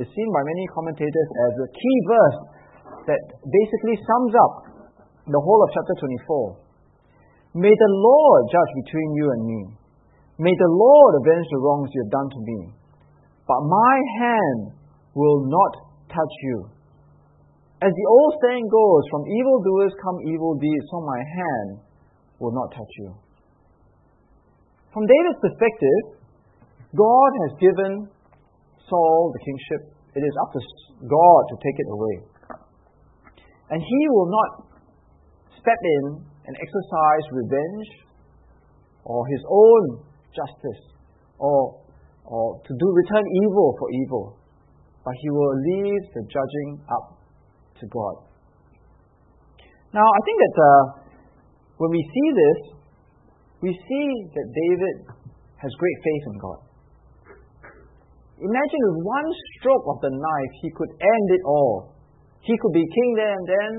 is 0.00 0.08
seen 0.08 0.28
by 0.32 0.42
many 0.48 0.64
commentators 0.72 1.28
as 1.50 1.52
a 1.60 1.68
key 1.76 1.98
verse 2.08 2.38
that 3.12 3.20
basically 3.44 4.00
sums 4.00 4.32
up 4.32 4.54
the 5.28 5.42
whole 5.42 5.60
of 5.60 5.70
chapter 5.76 5.94
24. 6.00 7.60
May 7.60 7.74
the 7.74 7.92
Lord 8.00 8.42
judge 8.48 8.72
between 8.80 9.10
you 9.20 9.26
and 9.28 9.42
me. 9.44 9.60
May 10.40 10.54
the 10.56 10.72
Lord 10.72 11.12
avenge 11.20 11.48
the 11.52 11.60
wrongs 11.60 11.92
you 11.92 12.00
have 12.00 12.16
done 12.16 12.30
to 12.32 12.40
me 12.40 12.58
but 13.46 13.60
my 13.62 13.96
hand 14.20 14.74
will 15.14 15.46
not 15.46 15.72
touch 16.10 16.34
you. 16.42 16.68
As 17.82 17.92
the 17.92 18.06
old 18.08 18.32
saying 18.42 18.66
goes, 18.68 19.02
from 19.10 19.22
evildoers 19.28 19.92
come 20.02 20.18
evil 20.26 20.58
deeds, 20.58 20.86
so 20.90 21.00
my 21.00 21.20
hand 21.22 21.68
will 22.40 22.52
not 22.52 22.72
touch 22.72 22.92
you. 22.98 23.14
From 24.92 25.04
David's 25.04 25.40
perspective, 25.44 26.00
God 26.96 27.30
has 27.44 27.52
given 27.60 28.08
Saul 28.88 29.32
the 29.34 29.42
kingship. 29.44 29.92
It 30.16 30.24
is 30.24 30.34
up 30.40 30.50
to 30.56 30.60
God 31.04 31.40
to 31.52 31.56
take 31.60 31.76
it 31.76 31.88
away. 31.92 32.16
And 33.68 33.82
he 33.82 34.02
will 34.08 34.30
not 34.30 34.50
step 35.60 35.80
in 35.82 36.04
and 36.46 36.54
exercise 36.56 37.24
revenge 37.30 37.88
or 39.04 39.26
his 39.26 39.42
own 39.50 39.82
justice 40.32 40.82
or 41.38 41.85
or 42.26 42.58
to 42.60 42.72
do 42.74 42.86
return 42.90 43.24
evil 43.46 43.74
for 43.78 43.88
evil, 44.04 44.24
but 45.04 45.14
he 45.22 45.30
will 45.30 45.54
leave 45.74 46.02
the 46.14 46.22
judging 46.26 46.70
up 46.90 47.18
to 47.78 47.86
God. 47.86 48.26
Now, 49.94 50.02
I 50.02 50.20
think 50.26 50.38
that 50.42 50.56
uh, 50.58 50.82
when 51.78 51.90
we 51.90 52.02
see 52.02 52.28
this, 52.34 52.60
we 53.62 53.70
see 53.72 54.06
that 54.34 54.46
David 54.50 54.96
has 55.62 55.72
great 55.78 55.98
faith 56.04 56.24
in 56.26 56.36
God. 56.42 56.60
Imagine 58.36 58.80
with 58.92 58.98
one 59.00 59.28
stroke 59.56 59.86
of 59.88 59.98
the 60.04 60.12
knife, 60.12 60.52
he 60.60 60.70
could 60.76 60.92
end 61.00 61.28
it 61.32 61.42
all. 61.46 61.96
He 62.44 62.52
could 62.60 62.74
be 62.76 62.84
king 62.84 63.10
there 63.16 63.32
and 63.32 63.46
then, 63.48 63.72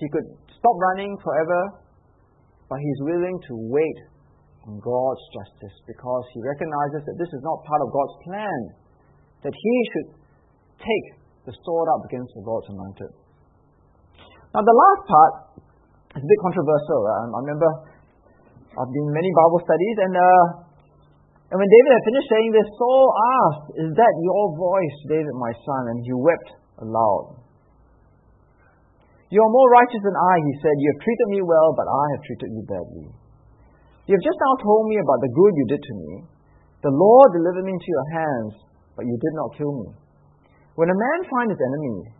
he 0.00 0.08
could 0.08 0.24
stop 0.48 0.76
running 0.92 1.12
forever, 1.20 1.84
but 2.70 2.78
he's 2.80 3.00
willing 3.04 3.36
to 3.36 3.52
wait 3.68 3.98
on 4.64 4.80
God's 4.80 5.24
justice 5.36 5.76
because 5.84 6.24
he 6.32 6.40
recognizes 6.40 7.04
that 7.04 7.16
this 7.20 7.28
is 7.32 7.42
not 7.44 7.60
part 7.68 7.80
of 7.84 7.88
God's 7.92 8.16
plan, 8.24 8.60
that 9.44 9.52
he 9.52 9.76
should 9.92 10.08
take 10.80 11.06
the 11.44 11.52
sword 11.52 11.88
up 11.92 12.02
against 12.08 12.32
the 12.32 12.42
Lord's 12.44 12.68
anointed. 12.72 13.12
Now, 14.56 14.62
the 14.64 14.76
last 14.76 15.02
part 15.04 15.32
is 16.16 16.22
a 16.24 16.28
bit 16.28 16.40
controversial. 16.40 17.00
Um, 17.04 17.28
I 17.36 17.38
remember 17.44 17.70
I've 18.74 18.92
been 18.94 19.10
many 19.12 19.30
Bible 19.34 19.60
studies, 19.62 19.96
and, 20.00 20.14
uh, 20.16 20.44
and 21.52 21.56
when 21.60 21.68
David 21.68 21.90
had 21.92 22.02
finished 22.08 22.28
saying 22.32 22.50
this, 22.56 22.68
Saul 22.80 23.06
asked, 23.12 23.66
Is 23.84 23.90
that 23.92 24.14
your 24.24 24.44
voice, 24.56 24.96
David, 25.12 25.34
my 25.36 25.52
son? 25.52 25.82
And 25.92 25.98
he 26.02 26.14
wept 26.16 26.50
aloud. 26.80 27.44
You 29.28 29.42
are 29.42 29.52
more 29.52 29.68
righteous 29.74 30.02
than 30.02 30.14
I, 30.14 30.34
he 30.40 30.52
said. 30.62 30.74
You 30.78 30.88
have 30.94 31.02
treated 31.02 31.28
me 31.34 31.40
well, 31.42 31.74
but 31.74 31.90
I 31.90 32.04
have 32.14 32.22
treated 32.22 32.50
you 32.54 32.62
badly. 32.70 33.06
You 34.04 34.12
have 34.12 34.26
just 34.26 34.36
now 34.36 34.54
told 34.60 34.84
me 34.92 35.00
about 35.00 35.20
the 35.24 35.32
good 35.32 35.52
you 35.56 35.66
did 35.72 35.80
to 35.80 35.94
me. 35.96 36.12
The 36.84 36.92
Lord 36.92 37.32
delivered 37.32 37.64
me 37.64 37.72
into 37.72 37.88
your 37.88 38.08
hands, 38.12 38.52
but 38.92 39.08
you 39.08 39.16
did 39.16 39.34
not 39.40 39.56
kill 39.56 39.72
me. 39.72 39.88
When 40.76 40.92
a 40.92 40.98
man 40.98 41.18
finds 41.32 41.56
his 41.56 41.62
enemy, 41.64 42.12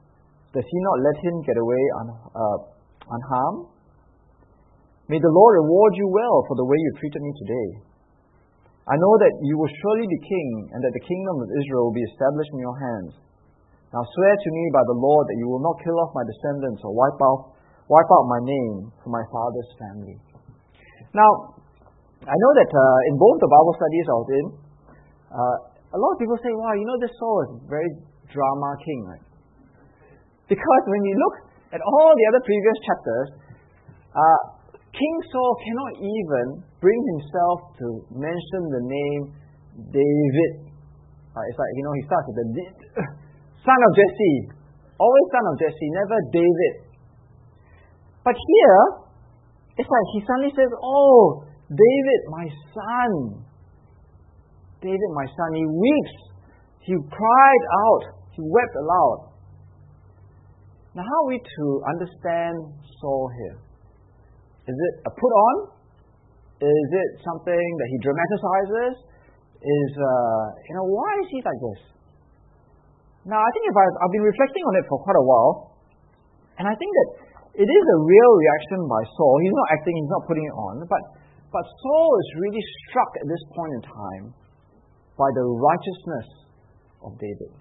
does 0.57 0.64
he 0.64 0.79
not 0.81 1.05
let 1.05 1.16
him 1.20 1.35
get 1.44 1.61
away 1.61 1.83
un, 2.01 2.09
uh, 2.33 2.59
unharmed? 3.05 3.68
May 5.12 5.20
the 5.20 5.35
Lord 5.37 5.61
reward 5.61 5.92
you 6.01 6.09
well 6.09 6.49
for 6.49 6.57
the 6.57 6.64
way 6.64 6.79
you 6.81 6.90
treated 6.97 7.20
me 7.20 7.33
today. 7.44 7.68
I 8.88 8.97
know 8.97 9.14
that 9.20 9.35
you 9.44 9.61
will 9.61 9.68
surely 9.68 10.09
be 10.09 10.20
king, 10.25 10.49
and 10.73 10.81
that 10.81 10.94
the 10.97 11.05
kingdom 11.05 11.37
of 11.44 11.49
Israel 11.53 11.92
will 11.92 11.97
be 12.01 12.09
established 12.09 12.53
in 12.57 12.64
your 12.64 12.79
hands. 12.81 13.12
Now 13.92 14.01
swear 14.16 14.33
to 14.33 14.51
me 14.57 14.64
by 14.73 14.85
the 14.88 14.97
Lord 14.97 15.29
that 15.29 15.37
you 15.37 15.53
will 15.53 15.61
not 15.61 15.77
kill 15.85 16.01
off 16.01 16.16
my 16.16 16.25
descendants 16.25 16.81
or 16.81 16.97
wipe 16.97 17.20
out, 17.20 17.53
wipe 17.92 18.09
out 18.09 18.25
my 18.33 18.40
name 18.40 18.88
from 19.05 19.12
my 19.12 19.25
father's 19.29 19.70
family. 19.77 20.16
Now, 21.12 21.31
I 22.25 22.37
know 22.41 22.53
that 22.57 22.71
uh, 22.73 23.09
in 23.13 23.15
both 23.21 23.37
the 23.37 23.51
Bible 23.53 23.75
studies 23.77 24.07
I 24.09 24.17
was 24.17 24.31
in, 24.33 24.47
uh, 25.29 25.57
a 25.93 25.99
lot 26.01 26.11
of 26.17 26.19
people 26.19 26.39
say, 26.41 26.49
wow, 26.57 26.73
you 26.73 26.87
know, 26.89 26.97
this 26.97 27.13
Saul 27.21 27.37
is 27.45 27.51
very 27.69 27.91
drama 28.33 28.71
king, 28.81 29.01
right? 29.05 29.25
Because 30.49 30.83
when 30.89 31.03
you 31.05 31.15
look 31.21 31.37
at 31.77 31.81
all 31.85 32.11
the 32.17 32.27
other 32.33 32.43
previous 32.49 32.79
chapters, 32.89 33.29
uh, 34.17 34.41
King 34.95 35.17
Saul 35.29 35.53
cannot 35.59 35.93
even 36.01 36.47
bring 36.81 37.01
himself 37.19 37.59
to 37.83 37.87
mention 38.15 38.63
the 38.73 38.83
name 38.89 39.23
David. 39.91 40.53
Uh, 41.35 41.43
it's 41.51 41.59
like, 41.59 41.73
you 41.77 41.83
know, 41.83 41.95
he 41.99 42.03
starts 42.07 42.27
with 42.31 42.39
the 42.41 42.47
son 43.67 43.79
of 43.85 43.91
Jesse. 43.99 44.37
Always 44.97 45.27
son 45.35 45.45
of 45.51 45.55
Jesse, 45.59 45.89
never 45.99 46.19
David. 46.31 46.75
But 48.23 48.39
here, 48.39 48.81
it's 49.77 49.91
like 49.91 50.07
he 50.15 50.21
suddenly 50.23 50.55
says, 50.55 50.71
Oh, 50.79 51.43
David, 51.70 52.20
my 52.29 52.46
son. 52.72 53.11
David, 54.85 55.11
my 55.16 55.27
son. 55.27 55.48
He 55.57 55.64
weeps. 55.64 56.16
He 56.85 56.92
cried 56.92 57.64
out. 57.88 58.05
He 58.37 58.42
wept 58.44 58.74
aloud. 58.77 59.35
Now, 60.94 61.03
how 61.03 61.18
are 61.27 61.29
we 61.33 61.40
to 61.40 61.64
understand 61.90 62.55
Saul 63.00 63.27
here? 63.35 63.57
Is 64.68 64.77
it 64.77 64.94
a 65.09 65.12
put 65.12 65.33
on? 65.33 65.57
Is 66.62 66.88
it 66.92 67.11
something 67.24 67.66
that 67.81 67.88
he 67.90 67.96
dramatizes? 67.98 68.94
Is, 69.59 69.92
uh, 69.96 70.44
you 70.68 70.74
know, 70.77 70.87
why 70.87 71.11
is 71.24 71.29
he 71.33 71.40
like 71.42 71.61
this? 71.61 71.81
Now, 73.24 73.40
I 73.40 73.50
think 73.57 73.64
if 73.72 73.77
I've, 73.77 73.96
I've 74.05 74.12
been 74.12 74.29
reflecting 74.29 74.62
on 74.68 74.74
it 74.77 74.85
for 74.87 75.00
quite 75.00 75.16
a 75.16 75.24
while, 75.24 75.53
and 76.61 76.68
I 76.68 76.74
think 76.77 76.92
that 76.92 77.09
it 77.57 77.68
is 77.68 77.85
a 77.88 77.98
real 78.05 78.33
reaction 78.37 78.85
by 78.85 79.03
Saul. 79.16 79.35
He's 79.40 79.57
not 79.57 79.68
acting, 79.72 79.94
he's 79.96 80.12
not 80.12 80.22
putting 80.29 80.44
it 80.44 80.55
on, 80.55 80.74
but, 80.85 81.03
but 81.55 81.62
Saul 81.62 82.11
is 82.19 82.29
really 82.43 82.64
struck 82.83 83.14
at 83.23 83.31
this 83.31 83.45
point 83.55 83.73
in 83.79 83.83
time 83.87 84.25
by 85.14 85.31
the 85.38 85.47
righteousness 85.47 86.29
of 87.07 87.14
David, 87.23 87.55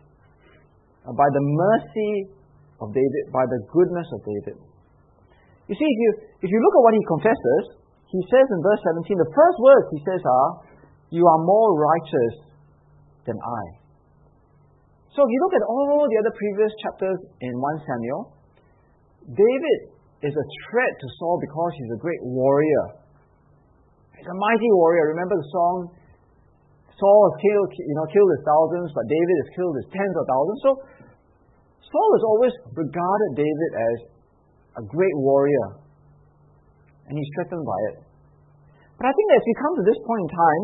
by 1.06 1.30
the 1.30 1.44
mercy 1.54 2.34
of 2.82 2.90
David, 2.90 3.24
by 3.30 3.46
the 3.46 3.60
goodness 3.70 4.10
of 4.10 4.20
David. 4.26 4.58
You 5.70 5.78
see, 5.78 5.86
if 5.86 5.98
you, 6.02 6.10
if 6.42 6.50
you 6.50 6.58
look 6.58 6.74
at 6.74 6.84
what 6.90 6.96
he 6.98 7.04
confesses, 7.06 7.64
he 8.10 8.22
says 8.34 8.48
in 8.50 8.60
verse 8.66 8.82
17, 8.98 9.14
the 9.14 9.30
first 9.30 9.58
words 9.62 9.86
he 9.94 10.02
says 10.10 10.22
are, 10.26 10.50
You 11.14 11.30
are 11.30 11.42
more 11.46 11.78
righteous 11.78 12.36
than 13.30 13.38
I. 13.38 13.64
So 15.14 15.22
if 15.22 15.30
you 15.30 15.40
look 15.46 15.54
at 15.54 15.66
all 15.70 16.10
the 16.10 16.18
other 16.18 16.34
previous 16.34 16.74
chapters 16.82 17.20
in 17.46 17.54
1 17.54 17.86
Samuel, 17.86 18.34
David 19.30 19.80
is 20.26 20.34
a 20.34 20.46
threat 20.66 20.94
to 20.98 21.08
Saul 21.22 21.38
because 21.38 21.72
he's 21.78 21.94
a 21.94 22.02
great 22.02 22.22
warrior. 22.26 23.03
He's 24.24 24.32
a 24.32 24.40
mighty 24.40 24.72
warrior. 24.72 25.12
Remember 25.12 25.36
the 25.36 25.52
song? 25.52 25.92
Saul 26.96 27.20
has 27.28 27.36
killed, 27.44 27.76
you 27.76 27.96
know, 28.00 28.08
killed 28.08 28.32
his 28.32 28.44
thousands, 28.48 28.96
but 28.96 29.04
David 29.12 29.36
has 29.44 29.50
killed 29.52 29.76
his 29.76 29.88
tens 29.92 30.16
of 30.16 30.24
thousands. 30.24 30.60
So 30.64 30.70
Saul 31.92 32.10
has 32.16 32.24
always 32.32 32.54
regarded 32.72 33.30
David 33.36 33.72
as 33.76 33.98
a 34.80 34.84
great 34.88 35.12
warrior, 35.20 35.76
and 37.12 37.20
he's 37.20 37.28
threatened 37.36 37.68
by 37.68 37.80
it. 37.92 37.96
But 38.96 39.12
I 39.12 39.14
think 39.14 39.28
that 39.28 39.44
as 39.44 39.44
we 39.44 39.56
come 39.60 39.74
to 39.76 39.86
this 39.92 40.00
point 40.08 40.22
in 40.24 40.30
time, 40.32 40.64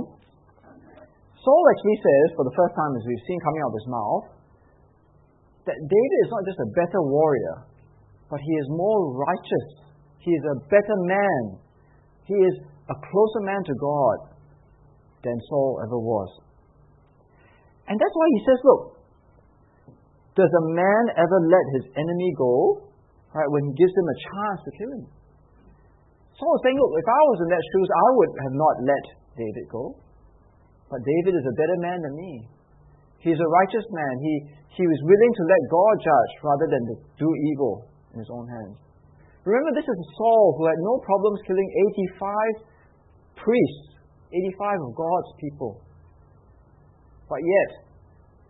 Saul 1.43 1.63
actually 1.75 1.99
says, 1.99 2.39
for 2.39 2.47
the 2.47 2.55
first 2.55 2.79
time 2.79 2.95
as 2.95 3.03
we've 3.03 3.25
seen 3.27 3.43
coming 3.43 3.59
out 3.59 3.75
of 3.75 3.77
his 3.83 3.89
mouth, 3.91 4.25
that 5.67 5.75
David 5.75 6.19
is 6.23 6.31
not 6.31 6.47
just 6.47 6.63
a 6.63 6.69
better 6.79 7.03
warrior, 7.03 7.67
but 8.31 8.39
he 8.39 8.53
is 8.55 8.71
more 8.71 9.19
righteous. 9.19 9.67
He 10.23 10.31
is 10.31 10.43
a 10.47 10.63
better 10.71 10.95
man. 11.03 11.59
He 12.23 12.39
is 12.39 12.55
a 12.89 12.95
closer 12.97 13.41
man 13.45 13.61
to 13.69 13.75
God 13.77 14.17
than 15.21 15.37
Saul 15.49 15.81
ever 15.85 15.99
was. 16.01 16.29
And 17.89 17.97
that's 17.97 18.15
why 18.17 18.27
he 18.33 18.41
says, 18.45 18.59
look, 18.65 18.83
does 20.37 20.49
a 20.49 20.65
man 20.73 21.03
ever 21.17 21.39
let 21.49 21.65
his 21.77 21.85
enemy 21.97 22.31
go? 22.37 22.85
Right, 23.29 23.49
when 23.49 23.61
he 23.69 23.73
gives 23.77 23.93
him 23.93 24.07
a 24.09 24.17
chance 24.25 24.59
to 24.65 24.71
kill 24.73 24.91
him. 24.97 25.05
Saul 26.33 26.53
is 26.57 26.61
saying, 26.65 26.77
look, 26.81 26.93
if 26.97 27.05
I 27.05 27.21
was 27.29 27.39
in 27.45 27.49
that 27.53 27.61
shoes, 27.61 27.89
I 27.93 28.07
would 28.17 28.31
have 28.41 28.55
not 28.57 28.75
let 28.89 29.05
David 29.37 29.65
go. 29.69 29.93
But 30.89 31.05
David 31.05 31.37
is 31.37 31.45
a 31.45 31.57
better 31.59 31.77
man 31.77 32.01
than 32.01 32.13
me. 32.17 32.49
He's 33.21 33.37
a 33.37 33.49
righteous 33.61 33.85
man. 33.91 34.13
He, 34.23 34.33
he 34.81 34.85
was 34.87 34.99
willing 35.03 35.33
to 35.35 35.43
let 35.45 35.61
God 35.69 35.95
judge 36.01 36.33
rather 36.41 36.67
than 36.71 36.83
to 36.89 36.95
do 37.19 37.29
evil 37.53 37.85
in 38.15 38.23
his 38.23 38.31
own 38.31 38.47
hands. 38.47 38.79
Remember, 39.43 39.71
this 39.75 39.85
is 39.85 39.99
Saul 40.15 40.55
who 40.57 40.65
had 40.65 40.79
no 40.79 40.97
problems 41.03 41.43
killing 41.45 41.69
85 42.63 42.68
priests, 43.43 43.87
85 44.31 44.87
of 44.87 44.91
God's 44.95 45.31
people. 45.39 45.81
But 47.27 47.41
yet, 47.41 47.71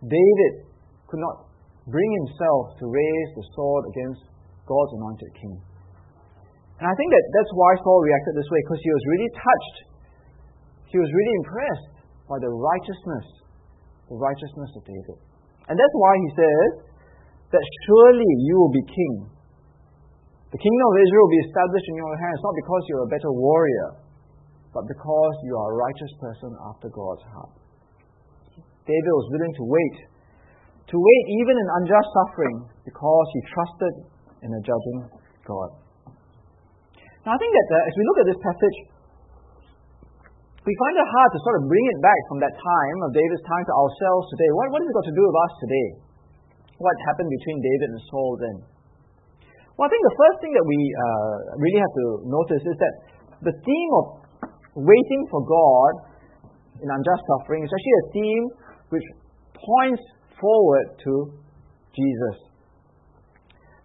David 0.04 0.52
could 1.08 1.20
not 1.20 1.50
bring 1.88 2.10
himself 2.24 2.76
to 2.80 2.84
raise 2.88 3.30
the 3.36 3.44
sword 3.56 3.82
against 3.92 4.22
God's 4.64 4.92
anointed 4.96 5.30
king. 5.36 5.54
And 6.80 6.88
I 6.88 6.94
think 6.96 7.12
that 7.12 7.24
that's 7.36 7.52
why 7.52 7.76
Saul 7.84 8.00
reacted 8.00 8.32
this 8.40 8.48
way, 8.48 8.60
because 8.64 8.80
he 8.80 8.92
was 8.92 9.04
really 9.12 9.30
touched. 9.36 9.76
He 10.88 10.96
was 10.96 11.10
really 11.12 11.34
impressed 11.44 11.94
by 12.24 12.38
the 12.40 12.48
righteousness, 12.48 13.26
the 14.08 14.16
righteousness 14.16 14.70
of 14.80 14.82
David. 14.88 15.18
And 15.68 15.76
that's 15.76 15.96
why 16.00 16.12
he 16.16 16.28
says 16.40 16.70
that 17.52 17.64
surely 17.84 18.30
you 18.48 18.54
will 18.56 18.74
be 18.74 18.84
king. 18.88 19.14
The 20.50 20.58
kingdom 20.58 20.86
of 20.90 20.96
Israel 21.04 21.22
will 21.26 21.36
be 21.36 21.44
established 21.46 21.86
in 21.94 21.96
your 22.00 22.14
hands, 22.16 22.38
not 22.42 22.54
because 22.58 22.82
you're 22.90 23.06
a 23.06 23.12
better 23.12 23.30
warrior, 23.30 23.88
but 24.70 24.86
because 24.86 25.34
you 25.46 25.54
are 25.58 25.68
a 25.74 25.76
righteous 25.82 26.12
person 26.22 26.50
after 26.70 26.88
God's 26.90 27.24
heart. 27.34 27.54
David 28.86 29.12
was 29.12 29.28
willing 29.34 29.54
to 29.54 29.64
wait 29.66 29.96
to 30.90 30.96
wait 30.98 31.24
even 31.38 31.54
in 31.54 31.66
unjust 31.82 32.08
suffering 32.10 32.56
because 32.82 33.26
he 33.30 33.40
trusted 33.54 33.94
in 34.42 34.50
a 34.50 34.60
judging 34.66 34.98
God. 35.46 35.70
Now, 37.22 37.36
I 37.36 37.38
think 37.38 37.52
that 37.54 37.68
uh, 37.70 37.88
as 37.88 37.94
we 37.94 38.02
look 38.10 38.18
at 38.26 38.28
this 38.34 38.40
passage, 38.42 38.78
we 40.66 40.72
find 40.76 40.94
it 40.98 41.08
hard 41.08 41.30
to 41.30 41.38
sort 41.46 41.56
of 41.62 41.70
bring 41.70 41.86
it 41.94 41.98
back 42.02 42.20
from 42.26 42.38
that 42.42 42.54
time 42.58 42.98
of 43.06 43.14
David's 43.14 43.44
time 43.46 43.64
to 43.70 43.74
ourselves 43.74 44.24
today. 44.34 44.50
What, 44.50 44.66
what 44.74 44.80
has 44.82 44.88
it 44.90 44.96
got 44.98 45.06
to 45.08 45.16
do 45.16 45.24
with 45.24 45.36
us 45.38 45.52
today? 45.62 45.88
What 46.82 46.96
happened 47.06 47.30
between 47.30 47.58
David 47.62 47.88
and 47.94 48.00
Saul 48.10 48.32
then? 48.40 48.56
Well, 49.78 49.86
I 49.86 49.90
think 49.94 50.04
the 50.04 50.18
first 50.18 50.36
thing 50.42 50.52
that 50.52 50.66
we 50.66 50.78
uh, 50.80 51.34
really 51.60 51.80
have 51.80 51.94
to 52.02 52.06
notice 52.28 52.64
is 52.66 52.76
that 52.76 52.94
the 53.46 53.54
theme 53.54 53.92
of 53.96 54.04
waiting 54.84 55.22
for 55.30 55.40
God 55.44 55.92
in 56.80 56.88
unjust 56.88 57.22
suffering 57.36 57.64
is 57.64 57.70
actually 57.70 57.98
a 57.98 58.06
theme 58.12 58.44
which 58.90 59.06
points 59.54 60.02
forward 60.40 60.86
to 61.04 61.12
Jesus. 61.92 62.36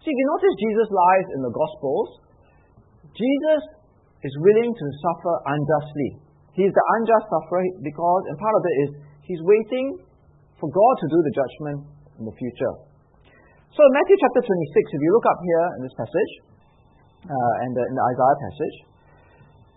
See, 0.01 0.11
if 0.13 0.17
you 0.17 0.27
notice 0.37 0.53
Jesus' 0.61 0.91
lies 0.93 1.27
in 1.33 1.41
the 1.43 1.53
Gospels, 1.53 2.09
Jesus 3.17 3.61
is 4.21 4.33
willing 4.41 4.71
to 4.71 4.85
suffer 5.01 5.33
unjustly. 5.49 6.09
He's 6.55 6.71
the 6.71 6.85
unjust 7.01 7.25
sufferer 7.27 7.67
because, 7.83 8.21
and 8.31 8.35
part 8.39 8.55
of 8.55 8.63
it 8.63 8.75
is, 8.85 8.89
he's 9.27 9.41
waiting 9.43 9.99
for 10.61 10.71
God 10.71 10.93
to 11.03 11.07
do 11.11 11.19
the 11.19 11.33
judgment 11.35 11.79
in 12.21 12.23
the 12.23 12.35
future. 12.37 12.73
So 13.75 13.79
in 13.83 13.91
Matthew 13.91 14.15
chapter 14.23 14.39
26, 14.39 14.95
if 14.95 15.01
you 15.03 15.11
look 15.11 15.27
up 15.27 15.39
here 15.43 15.65
in 15.75 15.81
this 15.83 15.95
passage, 15.99 16.31
uh, 17.27 17.63
and 17.65 17.75
the, 17.75 17.83
in 17.83 17.93
the 17.97 18.05
Isaiah 18.13 18.39
passage, 18.39 18.77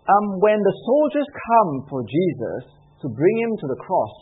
um, 0.09 0.41
when 0.41 0.57
the 0.57 0.77
soldiers 0.89 1.29
come 1.29 1.85
for 1.93 2.01
Jesus 2.09 2.73
to 3.05 3.07
bring 3.13 3.37
him 3.45 3.53
to 3.61 3.67
the 3.69 3.81
cross, 3.85 4.15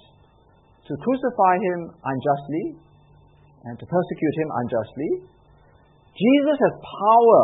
to 0.90 0.92
crucify 0.98 1.54
him 1.62 1.78
unjustly 2.02 2.64
and 3.70 3.74
to 3.78 3.86
persecute 3.86 4.34
him 4.42 4.50
unjustly, 4.50 5.10
Jesus 6.18 6.56
has 6.58 6.74
power 6.82 7.42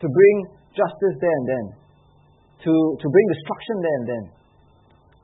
to 0.00 0.06
bring 0.08 0.36
justice 0.72 1.16
there 1.20 1.36
and 1.44 1.48
then, 1.48 1.66
to, 2.64 2.72
to 2.72 3.06
bring 3.08 3.26
destruction 3.36 3.76
there 3.84 3.98
and 4.00 4.08
then. 4.08 4.24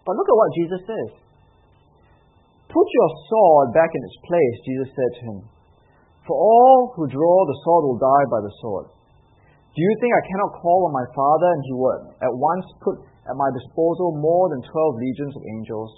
But 0.05 0.17
look 0.17 0.29
at 0.29 0.37
what 0.37 0.51
Jesus 0.57 0.81
says. 0.85 1.11
Put 2.71 2.87
your 2.87 3.11
sword 3.27 3.75
back 3.75 3.91
in 3.91 4.03
its 4.05 4.19
place, 4.29 4.57
Jesus 4.63 4.89
said 4.95 5.13
to 5.17 5.23
him. 5.33 5.39
For 6.29 6.37
all 6.37 6.93
who 6.95 7.11
draw 7.11 7.37
the 7.49 7.59
sword 7.67 7.83
will 7.89 7.99
die 7.99 8.27
by 8.31 8.41
the 8.45 8.55
sword. 8.63 8.87
Do 9.71 9.79
you 9.79 9.95
think 10.03 10.11
I 10.11 10.25
cannot 10.27 10.51
call 10.59 10.91
on 10.91 10.93
my 10.93 11.07
Father 11.15 11.49
and 11.55 11.63
he 11.63 11.75
will 11.79 12.03
at 12.19 12.35
once 12.35 12.67
put 12.83 12.97
at 13.31 13.37
my 13.39 13.47
disposal 13.55 14.19
more 14.19 14.51
than 14.51 14.59
twelve 14.67 14.99
legions 14.99 15.35
of 15.39 15.43
angels? 15.47 15.91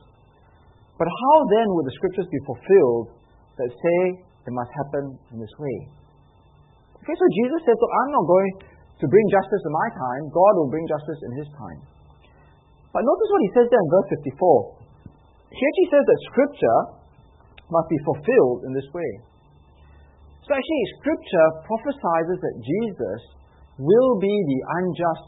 But 1.01 1.09
how 1.09 1.37
then 1.49 1.67
would 1.73 1.89
the 1.89 1.97
scriptures 1.97 2.29
be 2.29 2.41
fulfilled 2.45 3.17
that 3.57 3.73
say 3.73 3.99
it 4.21 4.53
must 4.53 4.69
happen 4.77 5.17
in 5.33 5.41
this 5.41 5.55
way? 5.57 5.79
Okay, 7.01 7.17
so 7.17 7.27
Jesus 7.33 7.61
says, 7.65 7.75
Look, 7.81 7.93
I'm 7.97 8.13
not 8.13 8.27
going 8.29 8.53
to 9.03 9.07
bring 9.09 9.27
justice 9.33 9.63
in 9.67 9.73
my 9.73 9.89
time, 9.99 10.23
God 10.31 10.53
will 10.63 10.71
bring 10.71 10.87
justice 10.87 11.21
in 11.27 11.33
his 11.41 11.49
time. 11.59 11.81
But 12.93 13.03
notice 13.03 13.29
what 13.33 13.43
he 13.43 13.51
says 13.57 13.67
there 13.73 13.83
in 13.83 13.91
verse 13.91 14.09
54. 14.21 15.57
He 15.57 15.63
actually 15.65 15.91
says 15.97 16.05
that 16.05 16.21
scripture 16.29 16.81
must 17.73 17.89
be 17.89 17.99
fulfilled 18.05 18.69
in 18.69 18.77
this 18.77 18.87
way. 18.93 19.11
So 20.45 20.53
actually, 20.53 20.85
scripture 21.01 21.49
prophesies 21.65 22.37
that 22.37 22.57
Jesus 22.61 23.21
will 23.79 24.15
be 24.21 24.33
the 24.33 24.61
unjust 24.83 25.27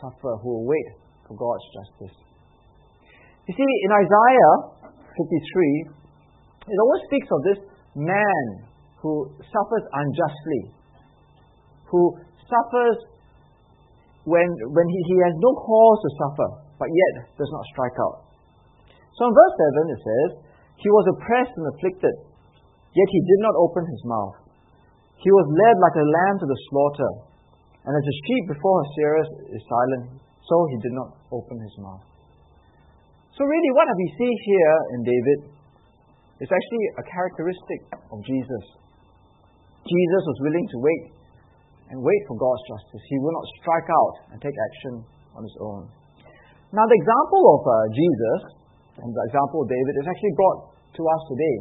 sufferer 0.00 0.36
who 0.42 0.60
will 0.60 0.66
wait 0.68 0.88
for 1.24 1.34
God's 1.36 1.66
justice. 1.72 2.16
You 3.46 3.54
see, 3.54 3.70
in 3.86 3.90
Isaiah, 3.94 4.52
53, 5.14 5.96
it 6.66 6.78
always 6.82 7.02
speaks 7.06 7.28
of 7.30 7.40
this 7.46 7.60
man 7.94 8.44
who 9.00 9.30
suffers 9.38 9.84
unjustly, 9.94 10.62
who 11.88 12.02
suffers 12.50 12.98
when, 14.26 14.48
when 14.74 14.86
he, 14.90 14.98
he 15.06 15.16
has 15.22 15.34
no 15.38 15.54
cause 15.54 15.98
to 16.02 16.10
suffer, 16.18 16.48
but 16.82 16.90
yet 16.90 17.30
does 17.38 17.50
not 17.54 17.64
strike 17.70 17.96
out. 18.02 18.26
So 19.14 19.30
in 19.30 19.32
verse 19.32 19.54
7 19.78 19.94
it 19.94 20.00
says, 20.02 20.30
He 20.82 20.90
was 20.90 21.06
oppressed 21.14 21.54
and 21.54 21.66
afflicted, 21.70 22.14
yet 22.92 23.08
he 23.08 23.20
did 23.22 23.40
not 23.46 23.54
open 23.56 23.86
his 23.86 24.02
mouth. 24.04 24.36
He 25.22 25.30
was 25.30 25.46
led 25.48 25.76
like 25.80 25.96
a 25.96 26.06
lamb 26.10 26.36
to 26.42 26.46
the 26.50 26.60
slaughter, 26.68 27.10
and 27.86 27.92
as 27.94 28.02
a 28.02 28.16
sheep 28.26 28.44
before 28.50 28.76
her 28.82 28.90
shearers 28.98 29.30
is 29.54 29.62
silent, 29.70 30.18
so 30.18 30.54
he 30.74 30.78
did 30.82 30.94
not 30.98 31.14
open 31.30 31.56
his 31.62 31.76
mouth. 31.78 32.02
So 33.38 33.46
really 33.46 33.72
what 33.78 33.86
we 33.94 34.06
see 34.18 34.32
here 34.42 34.76
in 34.98 35.00
David 35.06 35.38
is 36.42 36.50
actually 36.50 36.86
a 36.98 37.04
characteristic 37.06 37.80
of 38.10 38.18
Jesus. 38.26 38.64
Jesus 39.86 40.22
was 40.26 40.38
willing 40.42 40.66
to 40.66 40.78
wait 40.82 41.04
and 41.94 42.02
wait 42.02 42.22
for 42.26 42.34
God's 42.34 42.64
justice. 42.66 43.02
He 43.06 43.18
will 43.22 43.34
not 43.38 43.46
strike 43.62 43.88
out 43.88 44.14
and 44.34 44.36
take 44.42 44.56
action 44.56 44.94
on 45.38 45.42
his 45.46 45.56
own. 45.62 45.82
Now, 46.74 46.82
the 46.82 46.98
example 46.98 47.42
of 47.54 47.60
uh, 47.62 47.74
Jesus 47.94 48.40
and 48.98 49.08
the 49.14 49.24
example 49.30 49.62
of 49.62 49.66
David 49.70 49.94
is 50.02 50.06
actually 50.10 50.34
brought 50.34 50.60
to 50.98 51.02
us 51.06 51.22
today. 51.30 51.56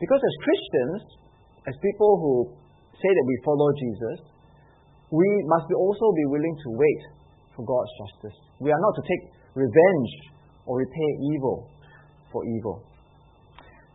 Because 0.00 0.22
as 0.22 0.34
Christians, 0.46 1.00
as 1.68 1.74
people 1.82 2.10
who 2.22 2.34
say 2.96 3.10
that 3.10 3.26
we 3.28 3.36
follow 3.44 3.68
Jesus, 3.76 4.37
we 5.10 5.28
must 5.48 5.66
be 5.68 5.74
also 5.74 6.04
be 6.12 6.26
willing 6.28 6.52
to 6.52 6.68
wait 6.76 7.02
for 7.56 7.64
God's 7.64 7.92
justice. 8.04 8.36
We 8.60 8.70
are 8.70 8.82
not 8.82 8.94
to 9.00 9.02
take 9.02 9.22
revenge 9.56 10.12
or 10.68 10.78
repay 10.78 11.10
evil 11.34 11.72
for 12.28 12.44
evil. 12.44 12.84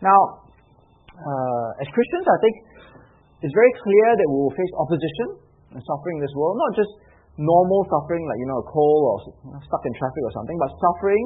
Now, 0.01 0.43
uh, 1.13 1.81
as 1.81 1.87
Christians, 1.93 2.25
I 2.25 2.37
think 2.41 2.55
it's 3.45 3.55
very 3.55 3.73
clear 3.85 4.07
that 4.17 4.27
we 4.27 4.37
will 4.41 4.55
face 4.57 4.73
opposition 4.81 5.27
and 5.77 5.81
suffering 5.85 6.15
in 6.17 6.23
this 6.25 6.35
world, 6.35 6.57
not 6.57 6.73
just 6.75 6.91
normal 7.37 7.81
suffering 7.89 8.23
like, 8.25 8.39
you 8.41 8.49
know, 8.49 8.59
a 8.61 8.67
cold 8.67 9.01
or 9.05 9.15
stuck 9.61 9.83
in 9.85 9.93
traffic 9.97 10.23
or 10.25 10.33
something, 10.33 10.57
but 10.57 10.69
suffering 10.77 11.25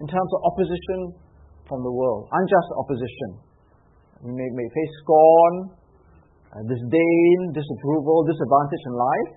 in 0.00 0.06
terms 0.08 0.30
of 0.36 0.38
opposition 0.48 0.98
from 1.68 1.80
the 1.80 1.92
world, 1.92 2.28
unjust 2.32 2.68
opposition. 2.76 3.30
We 4.22 4.30
may, 4.34 4.48
may 4.54 4.68
face 4.70 4.94
scorn, 5.02 5.54
Uh, 6.52 6.60
disdain, 6.68 7.38
disapproval, 7.56 8.28
disadvantage 8.28 8.84
in 8.84 8.92
life. 8.92 9.30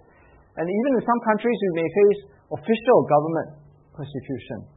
And 0.60 0.68
even 0.68 0.92
in 1.00 1.02
some 1.08 1.22
countries, 1.24 1.56
we 1.56 1.72
may 1.80 1.88
face 1.88 2.20
official 2.52 3.00
government 3.08 3.50
persecution. 3.96 4.68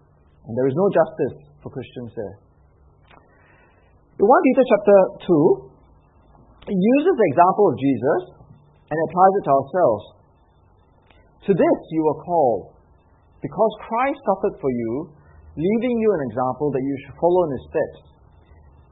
And 0.46 0.54
there 0.54 0.70
is 0.70 0.76
no 0.78 0.86
justice 0.94 1.36
for 1.58 1.74
Christians 1.74 2.14
there. 2.14 2.36
In 4.18 4.24
1 4.26 4.46
Peter 4.50 4.64
chapter 4.70 4.98
2, 5.26 6.70
it 6.70 6.78
uses 6.78 7.14
the 7.18 7.28
example 7.34 7.66
of 7.70 7.74
Jesus 7.78 8.20
and 8.86 8.96
applies 9.10 9.34
it 9.34 9.44
to 9.46 9.52
ourselves. 9.52 10.04
To 11.46 11.52
this 11.54 11.78
you 11.90 12.02
are 12.06 12.20
called, 12.22 12.78
because 13.42 13.72
Christ 13.86 14.20
suffered 14.26 14.56
for 14.58 14.70
you, 14.70 15.10
leaving 15.54 15.96
you 16.02 16.10
an 16.14 16.22
example 16.30 16.70
that 16.70 16.82
you 16.82 16.94
should 17.02 17.18
follow 17.18 17.46
in 17.46 17.52
his 17.54 17.64
steps. 17.70 18.00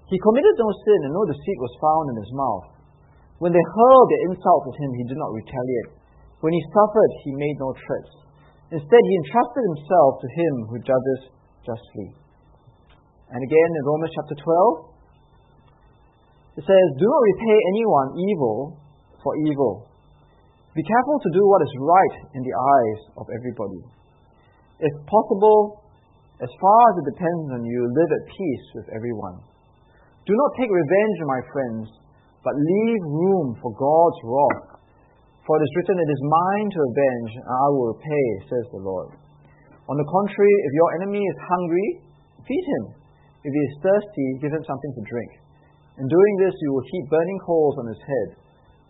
He 0.07 0.19
committed 0.23 0.55
no 0.59 0.71
sin, 0.71 1.01
and 1.11 1.13
no 1.15 1.25
deceit 1.27 1.59
was 1.59 1.75
found 1.83 2.05
in 2.11 2.17
his 2.23 2.33
mouth. 2.35 2.76
When 3.38 3.53
they 3.53 3.61
hurled 3.61 4.09
their 4.09 4.25
insults 4.33 4.72
at 4.72 4.81
him, 4.81 4.90
he 4.96 5.09
did 5.12 5.20
not 5.20 5.37
retaliate. 5.37 5.92
When 6.40 6.53
he 6.53 6.62
suffered, 6.72 7.12
he 7.25 7.33
made 7.37 7.57
no 7.61 7.72
threats. 7.77 8.12
Instead, 8.72 9.03
he 9.03 9.18
entrusted 9.22 9.62
himself 9.62 10.11
to 10.20 10.29
him 10.33 10.53
who 10.72 10.79
judges 10.83 11.20
justly. 11.62 12.09
And 13.31 13.40
again 13.42 13.70
in 13.75 13.83
Romans 13.85 14.12
chapter 14.14 14.37
12, 14.38 16.57
it 16.57 16.64
says, 16.64 16.87
Do 16.96 17.05
not 17.05 17.29
repay 17.37 17.59
anyone 17.77 18.09
evil 18.16 18.81
for 19.20 19.37
evil. 19.44 19.85
Be 20.72 20.85
careful 20.85 21.18
to 21.20 21.31
do 21.33 21.42
what 21.44 21.64
is 21.64 21.75
right 21.81 22.16
in 22.37 22.42
the 22.44 22.57
eyes 22.57 23.01
of 23.20 23.27
everybody. 23.33 23.81
If 24.81 24.92
possible, 25.09 25.85
as 26.40 26.53
far 26.61 26.81
as 26.92 26.94
it 27.01 27.16
depends 27.16 27.49
on 27.57 27.64
you, 27.64 27.81
live 27.96 28.11
at 28.12 28.29
peace 28.29 28.66
with 28.77 28.88
everyone. 28.92 29.40
Do 30.29 30.37
not 30.37 30.53
take 30.61 30.68
revenge, 30.68 31.18
my 31.25 31.40
friends, 31.49 31.85
but 32.47 32.55
leave 32.55 33.03
room 33.11 33.59
for 33.59 33.75
God's 33.75 34.21
wrath. 34.23 34.79
For 35.43 35.59
it 35.59 35.67
is 35.67 35.73
written, 35.75 35.99
It 35.99 36.11
is 36.15 36.23
mine 36.23 36.69
to 36.71 36.81
avenge, 36.87 37.33
and 37.43 37.47
I 37.51 37.67
will 37.75 37.91
repay, 37.91 38.27
says 38.47 38.67
the 38.71 38.87
Lord. 38.87 39.19
On 39.91 39.97
the 39.99 40.07
contrary, 40.07 40.57
if 40.71 40.73
your 40.79 40.91
enemy 41.03 41.23
is 41.23 41.39
hungry, 41.43 41.89
feed 42.47 42.67
him. 42.79 42.85
If 43.43 43.51
he 43.51 43.63
is 43.67 43.75
thirsty, 43.83 44.29
give 44.43 44.55
him 44.55 44.63
something 44.63 44.93
to 44.95 45.03
drink. 45.11 45.31
In 45.99 46.07
doing 46.07 46.35
this, 46.47 46.55
you 46.63 46.71
will 46.71 46.87
heap 46.87 47.07
burning 47.11 47.41
coals 47.43 47.75
on 47.83 47.87
his 47.91 48.03
head. 48.07 48.29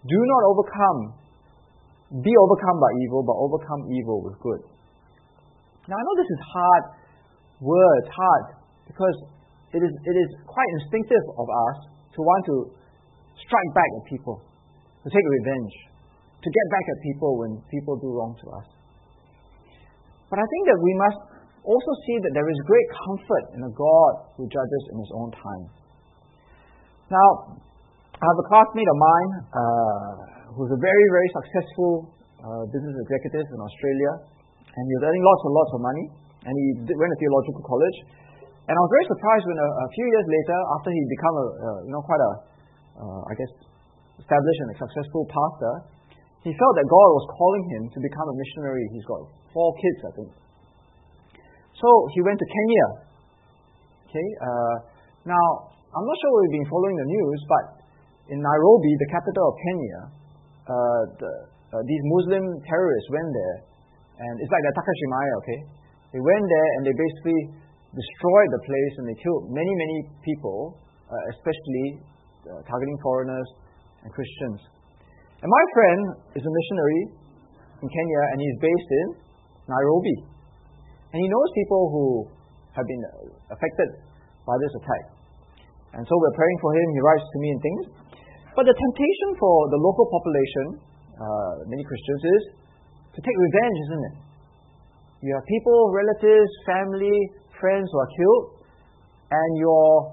Do 0.05 0.21
not 0.21 0.43
overcome, 0.53 1.01
be 2.21 2.33
overcome 2.37 2.79
by 2.81 2.93
evil, 3.09 3.25
but 3.25 3.37
overcome 3.41 3.83
evil 3.89 4.21
with 4.21 4.37
good. 4.41 4.63
Now, 5.89 5.97
I 5.97 6.03
know 6.05 6.17
this 6.21 6.33
is 6.33 6.43
hard 6.45 6.85
words, 7.61 8.07
hard, 8.13 8.45
because 8.85 9.17
it 9.73 9.81
is, 9.81 9.93
it 9.93 10.17
is 10.17 10.31
quite 10.45 10.71
instinctive 10.81 11.25
of 11.41 11.47
us 11.49 11.77
to 12.17 12.21
want 12.21 12.43
to 12.49 12.57
strike 13.45 13.71
back 13.77 13.91
at 14.01 14.05
people, 14.09 14.37
to 15.05 15.09
take 15.13 15.27
revenge, 15.43 15.75
to 16.41 16.49
get 16.49 16.67
back 16.73 16.87
at 16.89 16.97
people 17.05 17.31
when 17.41 17.53
people 17.69 17.95
do 18.01 18.09
wrong 18.13 18.33
to 18.41 18.47
us. 18.57 18.67
But 20.31 20.39
I 20.43 20.47
think 20.47 20.63
that 20.71 20.79
we 20.83 20.93
must 20.97 21.21
also 21.67 21.93
see 22.07 22.17
that 22.23 22.33
there 22.35 22.49
is 22.51 22.59
great 22.67 22.89
comfort 22.95 23.45
in 23.59 23.61
a 23.67 23.73
God 23.75 24.13
who 24.39 24.47
judges 24.47 24.83
in 24.95 24.97
his 25.03 25.11
own 25.15 25.31
time. 25.35 25.65
Now, 27.11 27.29
I 28.19 28.25
have 28.25 28.39
a 28.43 28.47
classmate 28.51 28.91
of 28.91 28.99
mine 28.99 29.31
uh, 29.55 30.11
who's 30.55 30.73
a 30.73 30.81
very, 30.81 31.07
very 31.13 31.31
successful 31.37 31.93
uh, 32.43 32.65
business 32.71 32.97
executive 33.07 33.47
in 33.47 33.59
Australia, 33.61 34.13
and 34.67 34.83
he 34.87 34.93
was 34.99 35.05
earning 35.11 35.25
lots 35.27 35.43
and 35.47 35.53
lots 35.55 35.71
of 35.77 35.81
money, 35.83 36.05
and 36.47 36.53
he 36.55 36.67
went 36.91 37.11
to 37.13 37.19
theological 37.19 37.63
college. 37.67 37.99
And 38.67 38.75
I 38.75 38.81
was 38.83 38.91
very 38.91 39.07
surprised 39.07 39.45
when 39.47 39.59
a, 39.63 39.69
a 39.69 39.89
few 39.95 40.07
years 40.11 40.27
later, 40.27 40.59
after 40.79 40.91
he 40.91 41.01
became 41.07 41.35
a, 41.39 41.47
uh, 41.47 41.79
you 41.87 41.93
know, 41.95 42.03
quite 42.03 42.19
a, 42.19 42.31
uh, 42.97 43.23
I 43.29 43.33
guess, 43.37 43.53
established 44.17 44.61
and 44.65 44.71
a 44.73 44.79
successful 44.81 45.25
pastor, 45.29 45.75
he 46.43 46.53
felt 46.55 46.75
that 46.79 46.89
God 46.89 47.09
was 47.17 47.27
calling 47.37 47.65
him 47.77 47.83
to 47.91 47.99
become 48.01 48.27
a 48.31 48.37
missionary. 48.39 48.85
He's 48.95 49.07
got 49.07 49.21
four 49.53 49.75
kids, 49.77 49.99
I 50.07 50.13
think. 50.17 50.31
So 51.77 51.89
he 52.17 52.21
went 52.25 52.39
to 52.41 52.49
Kenya. 52.49 52.87
Okay. 54.09 54.29
Uh, 54.41 54.75
now, 55.29 55.47
I'm 55.91 56.07
not 56.07 56.17
sure 56.23 56.31
we've 56.41 56.57
been 56.57 56.71
following 56.71 56.97
the 56.97 57.09
news, 57.09 57.41
but 57.51 57.65
in 58.33 58.39
Nairobi, 58.41 58.93
the 59.01 59.11
capital 59.11 59.45
of 59.51 59.55
Kenya, 59.59 60.01
uh, 60.67 61.03
the, 61.21 61.33
uh, 61.75 61.83
these 61.83 62.05
Muslim 62.15 62.45
terrorists 62.65 63.11
went 63.11 63.31
there, 63.31 63.57
and 64.23 64.35
it's 64.41 64.53
like 64.55 64.65
the 64.65 64.75
Takashimaya, 64.77 65.33
okay? 65.45 65.61
They 66.17 66.23
went 66.23 66.47
there 66.49 66.69
and 66.79 66.81
they 66.89 66.95
basically 66.97 67.41
destroyed 67.93 68.51
the 68.55 68.63
place 68.65 68.95
and 69.03 69.05
they 69.11 69.19
killed 69.21 69.53
many, 69.53 69.69
many 69.69 69.99
people, 70.25 70.81
uh, 71.11 71.23
especially 71.37 72.01
uh, 72.47 72.63
targeting 72.65 72.99
foreigners 73.03 73.49
and 74.03 74.09
Christians. 74.15 74.61
And 75.43 75.49
my 75.51 75.65
friend 75.75 76.01
is 76.39 76.43
a 76.47 76.53
missionary 76.53 77.03
in 77.83 77.89
Kenya 77.91 78.21
and 78.33 78.39
he's 78.41 78.59
based 78.63 78.91
in 78.91 79.07
Nairobi. 79.69 80.17
And 81.13 81.19
he 81.21 81.29
knows 81.29 81.49
people 81.55 81.83
who 81.93 82.07
have 82.73 82.87
been 82.87 83.05
affected 83.53 83.91
by 84.47 84.57
this 84.63 84.73
attack. 84.81 85.05
And 85.97 86.03
so 86.05 86.13
we're 86.13 86.37
praying 86.37 86.59
for 86.61 86.71
him. 86.77 86.87
He 86.93 87.01
writes 87.01 87.25
to 87.25 87.39
me 87.41 87.49
and 87.51 87.61
things. 87.61 87.83
But 88.57 88.65
the 88.65 88.77
temptation 88.77 89.31
for 89.37 89.57
the 89.69 89.81
local 89.81 90.07
population, 90.09 90.67
uh, 91.17 91.53
many 91.69 91.85
Christians, 91.85 92.23
is 92.25 92.43
to 93.17 93.19
take 93.21 93.37
revenge, 93.37 93.79
isn't 93.89 94.05
it? 94.13 94.17
You 95.25 95.33
have 95.37 95.45
people, 95.49 95.93
relatives, 95.93 96.53
family, 96.69 97.17
friends 97.57 97.89
who 97.89 97.99
are 98.01 98.13
killed, 98.17 98.45
and 99.33 99.51
your 99.57 100.13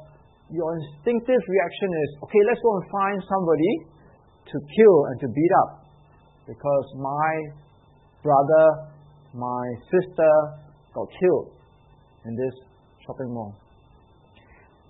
your 0.51 0.69
instinctive 0.75 1.41
reaction 1.47 1.89
is, 2.03 2.09
okay, 2.25 2.41
let's 2.49 2.61
go 2.61 2.71
and 2.75 2.85
find 2.91 3.17
somebody 3.23 3.71
to 4.51 4.55
kill 4.59 4.97
and 5.13 5.15
to 5.23 5.27
beat 5.31 5.53
up, 5.63 5.71
because 6.49 6.87
my 6.99 7.31
brother, 8.23 8.65
my 9.31 9.65
sister 9.87 10.31
got 10.91 11.07
killed 11.19 11.55
in 12.27 12.33
this 12.35 12.55
shopping 13.07 13.31
mall. 13.31 13.55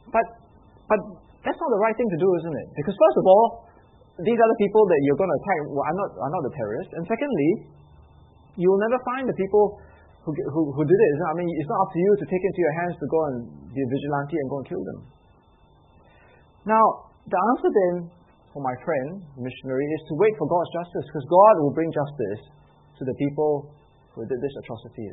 But 0.10 0.26
but 0.90 1.00
that's 1.46 1.60
not 1.60 1.70
the 1.74 1.82
right 1.82 1.96
thing 1.96 2.10
to 2.12 2.20
do, 2.20 2.30
isn't 2.44 2.56
it? 2.56 2.68
Because 2.76 2.96
first 2.96 3.18
of 3.20 3.26
all, 3.26 3.46
these 4.22 4.40
other 4.40 4.58
people 4.62 4.84
that 4.86 5.00
you're 5.10 5.18
going 5.18 5.32
to 5.32 5.40
attack 5.42 5.58
well, 5.74 5.86
are, 5.90 5.98
not, 5.98 6.10
are 6.22 6.32
not 6.38 6.42
the 6.46 6.54
terrorists. 6.54 6.94
And 6.94 7.04
secondly, 7.10 7.50
you 8.62 8.70
will 8.70 8.82
never 8.86 9.00
find 9.10 9.26
the 9.26 9.34
people 9.34 9.82
who, 10.22 10.32
who, 10.54 10.62
who 10.70 10.84
did 10.86 11.00
it. 11.02 11.14
I 11.26 11.34
mean, 11.34 11.50
it's 11.50 11.68
not 11.68 11.80
up 11.82 11.92
to 11.92 12.00
you 12.00 12.12
to 12.22 12.26
take 12.30 12.44
into 12.46 12.62
your 12.62 12.76
hands 12.84 12.96
to 13.02 13.08
go 13.10 13.20
and 13.34 13.36
be 13.74 13.82
a 13.82 13.90
vigilante 13.90 14.38
and 14.38 14.48
go 14.48 14.58
and 14.62 14.68
kill 14.70 14.84
them. 14.86 15.00
Now, 16.64 17.12
the 17.28 17.40
answer 17.40 17.70
then 17.72 17.96
for 18.54 18.62
my 18.62 18.76
friend, 18.86 19.26
missionary, 19.36 19.88
is 19.98 20.04
to 20.08 20.14
wait 20.22 20.34
for 20.38 20.46
God's 20.46 20.72
justice 20.78 21.06
because 21.10 21.26
God 21.26 21.54
will 21.66 21.74
bring 21.74 21.90
justice 21.90 22.42
to 23.00 23.04
the 23.04 23.16
people 23.18 23.74
who 24.14 24.22
did 24.30 24.38
this 24.38 24.54
atrocity. 24.62 25.10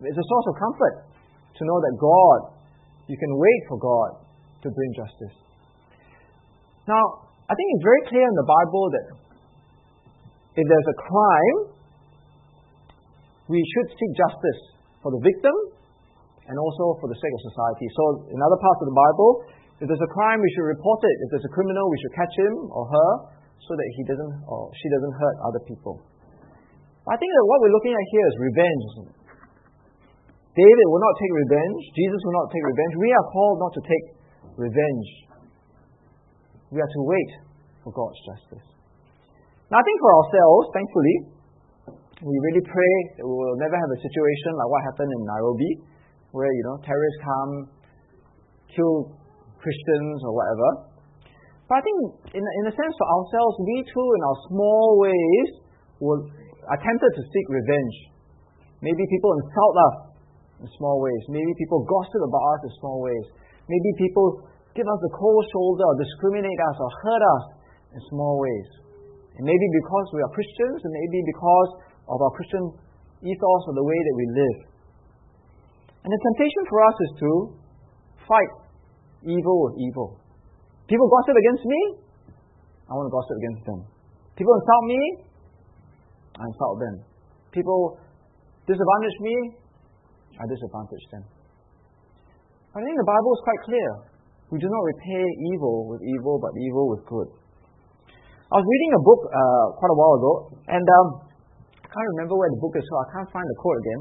It's 0.00 0.16
a 0.16 0.28
source 0.32 0.46
of 0.48 0.54
comfort 0.56 0.96
to 1.12 1.62
know 1.68 1.78
that 1.84 1.94
God, 2.00 2.40
you 3.06 3.20
can 3.20 3.32
wait 3.36 3.60
for 3.68 3.76
God 3.76 4.10
to 4.64 4.68
bring 4.72 4.90
justice. 4.96 5.36
Now, 6.88 7.04
I 7.46 7.52
think 7.52 7.68
it's 7.76 7.84
very 7.84 8.02
clear 8.08 8.24
in 8.24 8.36
the 8.40 8.48
Bible 8.48 8.84
that 8.96 9.06
if 10.56 10.64
there's 10.64 10.88
a 10.88 10.98
crime, 11.04 11.58
we 13.52 13.60
should 13.60 13.88
seek 13.92 14.12
justice 14.16 14.60
for 15.04 15.12
the 15.12 15.20
victim 15.20 15.52
and 16.48 16.56
also 16.56 16.96
for 16.98 17.12
the 17.12 17.18
sake 17.20 17.34
of 17.36 17.42
society. 17.52 17.86
So, 17.92 18.02
in 18.32 18.38
other 18.40 18.58
parts 18.58 18.80
of 18.82 18.88
the 18.88 18.96
Bible, 18.96 19.30
if 19.82 19.90
there's 19.90 20.06
a 20.06 20.14
crime, 20.14 20.38
we 20.38 20.50
should 20.54 20.70
report 20.70 21.02
it. 21.02 21.16
If 21.26 21.28
there's 21.34 21.48
a 21.50 21.54
criminal, 21.58 21.90
we 21.90 21.98
should 21.98 22.14
catch 22.14 22.34
him 22.38 22.54
or 22.70 22.86
her 22.86 23.10
so 23.66 23.74
that 23.74 23.88
he 23.98 24.02
doesn't 24.06 24.32
or 24.46 24.70
she 24.78 24.86
doesn't 24.94 25.14
hurt 25.18 25.36
other 25.42 25.62
people. 25.66 25.98
I 27.02 27.18
think 27.18 27.30
that 27.34 27.44
what 27.50 27.58
we're 27.66 27.74
looking 27.74 27.90
at 27.90 28.06
here 28.14 28.26
is 28.30 28.36
revenge. 28.38 28.86
David 30.54 30.86
will 30.86 31.02
not 31.02 31.14
take 31.18 31.32
revenge. 31.34 31.78
Jesus 31.98 32.20
will 32.22 32.36
not 32.38 32.46
take 32.54 32.62
revenge. 32.62 32.92
We 32.94 33.10
are 33.10 33.26
called 33.34 33.58
not 33.58 33.72
to 33.74 33.82
take 33.82 34.06
revenge. 34.54 35.08
We 36.70 36.78
are 36.78 36.86
to 36.86 37.00
wait 37.02 37.30
for 37.82 37.90
God's 37.90 38.20
justice. 38.22 38.66
Now, 39.66 39.80
I 39.80 39.84
think 39.88 39.98
for 39.98 40.12
ourselves, 40.14 40.64
thankfully, 40.78 41.16
we 42.22 42.34
really 42.38 42.62
pray 42.70 42.94
that 43.18 43.26
we 43.26 43.34
will 43.34 43.58
never 43.58 43.74
have 43.74 43.90
a 43.90 43.98
situation 43.98 44.50
like 44.54 44.68
what 44.70 44.82
happened 44.94 45.10
in 45.10 45.20
Nairobi, 45.26 45.72
where 46.30 46.52
you 46.54 46.62
know 46.70 46.76
terrorists 46.86 47.20
come, 47.26 47.52
kill 48.70 49.21
Christians 49.62 50.18
or 50.26 50.34
whatever. 50.34 50.68
But 51.70 51.78
I 51.78 51.82
think, 51.86 51.98
in, 52.34 52.42
in 52.42 52.64
a 52.66 52.74
sense, 52.74 52.94
for 52.98 53.08
ourselves, 53.08 53.54
we 53.62 53.86
too, 53.86 54.08
in 54.18 54.22
our 54.26 54.38
small 54.50 54.98
ways, 54.98 55.48
are 56.66 56.80
tempted 56.82 57.12
to 57.14 57.22
seek 57.22 57.46
revenge. 57.48 57.96
Maybe 58.82 59.02
people 59.06 59.30
insult 59.38 59.74
us 59.78 59.96
in 60.60 60.68
small 60.74 60.98
ways. 60.98 61.22
Maybe 61.30 61.54
people 61.54 61.86
gossip 61.86 62.22
about 62.26 62.44
us 62.58 62.60
in 62.66 62.72
small 62.82 62.98
ways. 63.06 63.26
Maybe 63.70 63.90
people 64.02 64.42
give 64.74 64.84
us 64.84 65.00
the 65.06 65.12
cold 65.14 65.44
shoulder 65.54 65.86
or 65.86 65.96
discriminate 66.02 66.60
us 66.74 66.76
or 66.82 66.90
hurt 67.06 67.22
us 67.22 67.44
in 67.94 68.00
small 68.10 68.42
ways. 68.42 68.68
And 69.38 69.46
maybe 69.46 69.66
because 69.80 70.06
we 70.12 70.20
are 70.26 70.32
Christians, 70.34 70.78
and 70.82 70.92
maybe 70.92 71.18
because 71.30 71.70
of 72.10 72.18
our 72.20 72.32
Christian 72.36 72.64
ethos 73.22 73.62
or 73.70 73.74
the 73.78 73.86
way 73.86 73.96
that 73.96 74.16
we 74.18 74.26
live. 74.34 74.58
And 76.02 76.10
the 76.10 76.20
temptation 76.20 76.62
for 76.66 76.78
us 76.82 76.96
is 76.98 77.12
to 77.22 77.30
fight 78.26 78.50
evil 79.24 79.56
with 79.68 79.74
evil. 79.78 80.18
People 80.86 81.06
gossip 81.08 81.36
against 81.38 81.64
me, 81.64 81.80
I 82.88 82.92
want 82.92 83.08
to 83.08 83.14
gossip 83.14 83.36
against 83.38 83.62
them. 83.64 83.80
People 84.36 84.52
insult 84.52 84.84
me, 84.84 85.00
I 86.36 86.42
insult 86.48 86.76
them. 86.80 86.94
People 87.52 87.96
disadvantage 88.66 89.16
me, 89.20 89.34
I 90.36 90.44
disadvantage 90.48 91.04
them. 91.12 91.24
I 92.72 92.80
think 92.80 92.96
the 92.96 93.08
Bible 93.08 93.32
is 93.36 93.42
quite 93.44 93.62
clear. 93.68 93.88
We 94.48 94.56
do 94.60 94.68
not 94.68 94.82
repay 94.84 95.24
evil 95.52 95.88
with 95.88 96.00
evil, 96.00 96.40
but 96.40 96.52
evil 96.56 96.88
with 96.92 97.04
good. 97.08 97.28
I 98.52 98.60
was 98.60 98.66
reading 98.68 98.92
a 98.92 99.02
book 99.04 99.20
uh, 99.32 99.66
quite 99.80 99.92
a 99.92 99.96
while 99.96 100.14
ago, 100.20 100.32
and 100.68 100.84
um, 100.84 101.06
I 101.80 101.88
can't 101.88 102.08
remember 102.16 102.36
where 102.36 102.52
the 102.52 102.60
book 102.60 102.76
is, 102.76 102.84
so 102.84 102.94
I 103.00 103.06
can't 103.16 103.30
find 103.32 103.46
the 103.48 103.56
quote 103.60 103.78
again. 103.80 104.00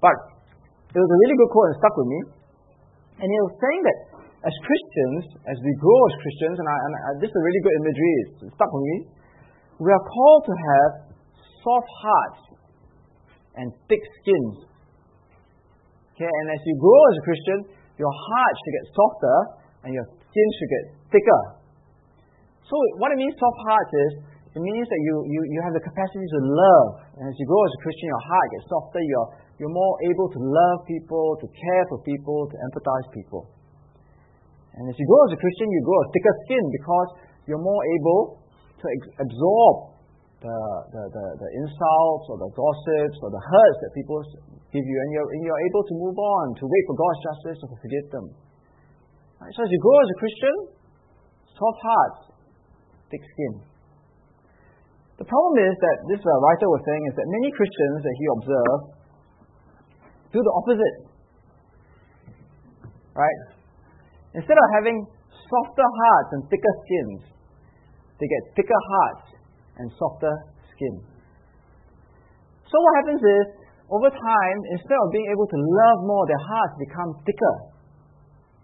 But 0.00 0.16
it 0.92 1.00
was 1.00 1.08
a 1.08 1.18
really 1.24 1.36
good 1.40 1.50
quote 1.52 1.68
and 1.72 1.76
stuck 1.80 1.94
with 1.96 2.08
me. 2.08 2.20
And 3.16 3.28
it 3.28 3.40
was 3.48 3.54
saying 3.56 3.80
that 3.88 3.98
as 4.46 4.54
Christians, 4.62 5.42
as 5.50 5.58
we 5.58 5.72
grow 5.82 6.00
as 6.06 6.14
Christians, 6.22 6.56
and, 6.62 6.68
I, 6.70 6.76
and 6.78 6.92
I, 6.94 7.10
this 7.18 7.30
is 7.34 7.36
a 7.36 7.42
really 7.42 7.62
good 7.66 7.76
imagery, 7.82 8.14
it's 8.22 8.54
stuck 8.54 8.70
with 8.70 8.86
me, 8.86 8.96
we 9.82 9.90
are 9.90 10.04
called 10.06 10.42
to 10.46 10.54
have 10.54 10.90
soft 11.66 11.90
hearts 11.90 12.42
and 13.58 13.74
thick 13.90 14.00
skins. 14.22 14.70
Okay, 16.14 16.30
and 16.30 16.46
as 16.54 16.62
you 16.62 16.78
grow 16.78 17.02
as 17.10 17.16
a 17.18 17.24
Christian, 17.26 17.58
your 17.98 18.14
heart 18.14 18.54
should 18.62 18.74
get 18.78 18.86
softer 18.94 19.38
and 19.84 19.90
your 19.92 20.06
skin 20.06 20.48
should 20.62 20.70
get 20.70 20.84
thicker. 21.10 21.42
So 22.70 22.74
what 23.02 23.10
it 23.12 23.18
means 23.18 23.34
soft 23.36 23.60
hearts 23.66 23.92
is 23.92 24.10
it 24.56 24.62
means 24.62 24.86
that 24.88 25.00
you, 25.02 25.14
you, 25.28 25.40
you 25.52 25.60
have 25.66 25.74
the 25.74 25.84
capacity 25.84 26.24
to 26.24 26.40
love. 26.40 26.88
And 27.18 27.28
as 27.28 27.34
you 27.36 27.44
grow 27.50 27.60
as 27.66 27.72
a 27.76 27.80
Christian, 27.82 28.06
your 28.08 28.24
heart 28.24 28.46
gets 28.54 28.64
softer, 28.70 29.02
you're, 29.02 29.28
you're 29.60 29.74
more 29.74 29.94
able 30.06 30.28
to 30.32 30.40
love 30.40 30.86
people, 30.88 31.36
to 31.42 31.46
care 31.50 31.84
for 31.92 31.98
people, 32.06 32.48
to 32.48 32.56
empathize 32.70 33.10
people. 33.12 33.55
And 34.76 34.84
as 34.84 34.94
you 35.00 35.06
grow 35.08 35.22
as 35.28 35.32
a 35.32 35.40
Christian, 35.40 35.66
you 35.72 35.80
grow 35.80 36.00
a 36.04 36.08
thicker 36.12 36.34
skin 36.44 36.64
because 36.68 37.08
you're 37.48 37.62
more 37.64 37.82
able 37.96 38.44
to 38.76 38.86
absorb 39.24 39.96
the, 40.44 40.58
the, 40.92 41.02
the, 41.16 41.24
the, 41.40 41.48
insults 41.64 42.24
or 42.28 42.36
the 42.36 42.50
gossips 42.52 43.16
or 43.24 43.32
the 43.32 43.40
hurts 43.40 43.78
that 43.80 43.90
people 43.96 44.20
give 44.68 44.84
you, 44.84 44.96
and 45.00 45.08
you're, 45.16 45.28
and 45.32 45.40
you're 45.48 45.62
able 45.72 45.80
to 45.80 45.94
move 45.96 46.18
on, 46.20 46.52
to 46.60 46.64
wait 46.68 46.84
for 46.84 46.96
God's 47.00 47.20
justice 47.24 47.58
or 47.64 47.68
to 47.72 47.78
forgive 47.80 48.06
them. 48.12 48.26
Right? 49.40 49.52
So 49.56 49.64
as 49.64 49.70
you 49.72 49.80
grow 49.80 49.96
as 49.96 50.10
a 50.12 50.18
Christian, 50.20 50.56
soft 51.56 51.80
hearts, 51.80 52.20
thick 53.08 53.24
skin. 53.24 53.64
The 55.16 55.24
problem 55.24 55.56
is 55.64 55.74
that 55.80 55.96
this 56.12 56.20
uh, 56.20 56.32
writer 56.44 56.68
was 56.68 56.84
saying 56.84 57.02
is 57.08 57.14
that 57.16 57.24
many 57.24 57.48
Christians 57.56 57.98
that 58.04 58.14
he 58.20 58.24
observed 58.36 58.84
do 60.36 60.38
the 60.44 60.54
opposite. 60.60 60.96
Right? 63.16 63.55
Instead 64.36 64.58
of 64.60 64.68
having 64.76 65.00
softer 65.48 65.88
hearts 65.88 66.30
and 66.36 66.40
thicker 66.52 66.74
skins, 66.84 67.20
they 68.20 68.28
get 68.28 68.42
thicker 68.52 68.80
hearts 68.92 69.26
and 69.80 69.88
softer 69.96 70.32
skin. 70.76 71.00
So 72.68 72.76
what 72.76 72.92
happens 73.00 73.22
is, 73.24 73.46
over 73.88 74.10
time, 74.10 74.58
instead 74.76 74.98
of 74.98 75.08
being 75.14 75.30
able 75.32 75.46
to 75.46 75.58
love 75.58 75.98
more, 76.04 76.24
their 76.26 76.42
hearts 76.42 76.74
become 76.76 77.10
thicker. 77.22 77.56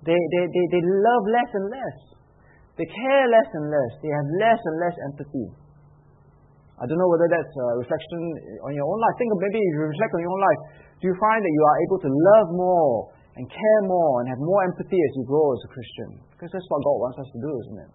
They, 0.03 0.19
they, 0.19 0.45
they, 0.51 0.65
they 0.77 0.83
love 0.83 1.23
less 1.31 1.51
and 1.55 1.67
less. 1.71 1.99
They 2.75 2.89
care 2.89 3.25
less 3.31 3.49
and 3.55 3.71
less. 3.71 3.93
They 4.03 4.11
have 4.11 4.29
less 4.43 4.61
and 4.61 4.77
less 4.83 4.97
empathy. 5.13 5.49
I 6.83 6.89
don't 6.91 6.99
know 6.99 7.07
whether 7.15 7.31
that's 7.31 7.55
a 7.55 7.67
reflection 7.79 8.19
on 8.67 8.75
your 8.75 8.83
own 8.83 8.99
life. 8.99 9.15
Think 9.15 9.31
of 9.31 9.39
maybe 9.39 9.63
if 9.63 9.73
you 9.79 9.87
reflect 9.87 10.13
on 10.19 10.21
your 10.27 10.35
own 10.35 10.43
life, 10.43 10.61
do 10.99 11.05
you 11.07 11.17
find 11.23 11.39
that 11.39 11.53
you 11.55 11.63
are 11.63 11.79
able 11.87 11.99
to 12.03 12.11
love 12.11 12.47
more 12.59 13.12
and 13.37 13.45
care 13.49 13.83
more 13.89 14.21
and 14.21 14.29
have 14.29 14.41
more 14.41 14.61
empathy 14.69 15.01
as 15.01 15.13
you 15.17 15.25
grow 15.25 15.47
as 15.57 15.61
a 15.65 15.71
Christian? 15.73 16.11
Because 16.37 16.53
that's 16.53 16.69
what 16.69 16.81
God 16.85 16.99
wants 17.01 17.19
us 17.21 17.29
to 17.33 17.39
do, 17.41 17.53
isn't 17.65 17.81
it? 17.89 17.93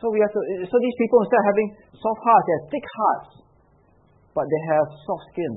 So 0.00 0.12
we 0.12 0.20
have 0.20 0.32
to, 0.32 0.40
so 0.68 0.76
these 0.80 0.98
people 1.00 1.18
instead 1.24 1.40
of 1.40 1.48
having 1.48 1.68
soft 1.96 2.20
hearts, 2.24 2.44
they 2.44 2.54
have 2.56 2.66
thick 2.72 2.86
hearts, 2.86 3.30
but 4.36 4.44
they 4.48 4.62
have 4.74 4.86
soft 5.08 5.24
skin. 5.32 5.54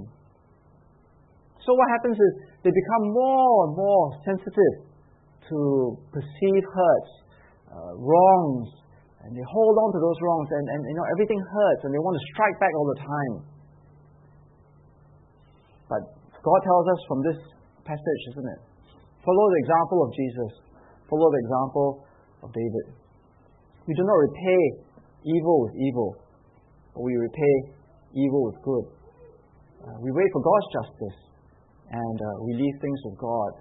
So 1.67 1.75
what 1.75 1.87
happens 1.91 2.15
is 2.15 2.31
they 2.63 2.71
become 2.71 3.03
more 3.11 3.53
and 3.67 3.71
more 3.75 4.03
sensitive 4.23 4.87
to 5.51 5.59
perceive 6.15 6.63
hurts, 6.63 7.11
uh, 7.67 7.91
wrongs, 7.99 8.67
and 9.27 9.35
they 9.35 9.43
hold 9.43 9.75
on 9.75 9.89
to 9.91 9.99
those 9.99 10.19
wrongs, 10.23 10.47
and, 10.47 10.65
and 10.71 10.79
you 10.87 10.95
know 10.95 11.07
everything 11.11 11.35
hurts, 11.35 11.81
and 11.83 11.91
they 11.91 11.99
want 11.99 12.15
to 12.15 12.23
strike 12.31 12.55
back 12.63 12.71
all 12.71 12.87
the 12.87 13.01
time. 13.03 13.33
But 15.91 16.01
God 16.39 16.59
tells 16.63 16.85
us 16.87 16.99
from 17.11 17.19
this 17.27 17.39
passage, 17.87 18.23
isn't 18.35 18.49
it? 18.51 18.61
Follow 19.23 19.45
the 19.47 19.61
example 19.63 19.99
of 20.03 20.09
Jesus. 20.11 20.51
Follow 21.07 21.31
the 21.31 21.41
example 21.47 21.87
of 22.43 22.51
David. 22.51 22.85
We 23.87 23.95
do 23.95 24.03
not 24.03 24.19
repay 24.19 24.61
evil 25.23 25.55
with 25.63 25.73
evil, 25.79 26.09
but 26.91 27.01
we 27.07 27.15
repay 27.15 27.55
evil 28.11 28.51
with 28.51 28.59
good. 28.63 28.85
Uh, 29.87 29.95
we 30.03 30.11
wait 30.11 30.27
for 30.35 30.43
God's 30.43 30.67
justice, 30.75 31.19
and 31.91 32.17
uh, 32.19 32.27
we 32.43 32.59
leave 32.59 32.75
things 32.83 32.99
with 33.07 33.17
God. 33.19 33.51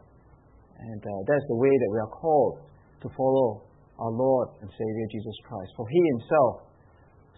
And 0.77 1.01
uh, 1.01 1.11
that's 1.31 1.47
the 1.47 1.59
way 1.62 1.71
that 1.71 1.91
we 1.95 1.99
are 2.03 2.12
called 2.19 2.67
to 3.03 3.09
follow 3.15 3.62
our 4.03 4.12
Lord 4.12 4.49
and 4.61 4.69
Savior 4.69 5.07
Jesus 5.15 5.37
Christ. 5.47 5.71
For 5.79 5.87
He 5.89 6.01
Himself 6.19 6.55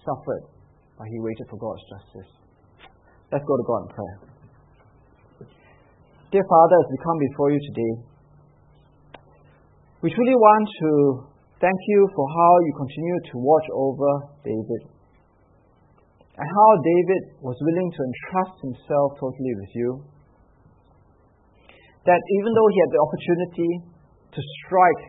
suffered, 0.03 0.45
but 0.97 1.07
He 1.07 1.21
waited 1.21 1.47
for 1.53 1.61
God's 1.61 1.85
justice. 1.93 2.31
Let's 3.31 3.45
go 3.45 3.55
to 3.57 3.67
God 3.69 3.81
in 3.85 3.91
prayer. 3.93 4.38
Dear 6.29 6.45
Father, 6.45 6.77
as 6.85 6.89
we 6.93 7.01
come 7.01 7.17
before 7.33 7.49
you 7.49 7.61
today, 7.73 7.95
we 10.05 10.13
truly 10.13 10.37
want 10.37 10.69
to 10.69 10.91
thank 11.57 11.81
you 11.89 12.05
for 12.13 12.29
how 12.29 12.53
you 12.69 12.73
continue 12.77 13.19
to 13.33 13.35
watch 13.41 13.65
over 13.73 14.29
David 14.45 14.93
and 16.37 16.45
how 16.45 16.71
David 16.85 17.23
was 17.41 17.57
willing 17.65 17.89
to 17.89 18.01
entrust 18.05 18.61
himself 18.61 19.17
totally 19.17 19.55
with 19.57 19.73
you. 19.73 19.91
That 22.05 22.21
even 22.21 22.51
though 22.53 22.69
he 22.77 22.79
had 22.85 22.93
the 22.93 23.01
opportunity 23.09 23.71
to 24.29 24.41
strike 24.61 25.05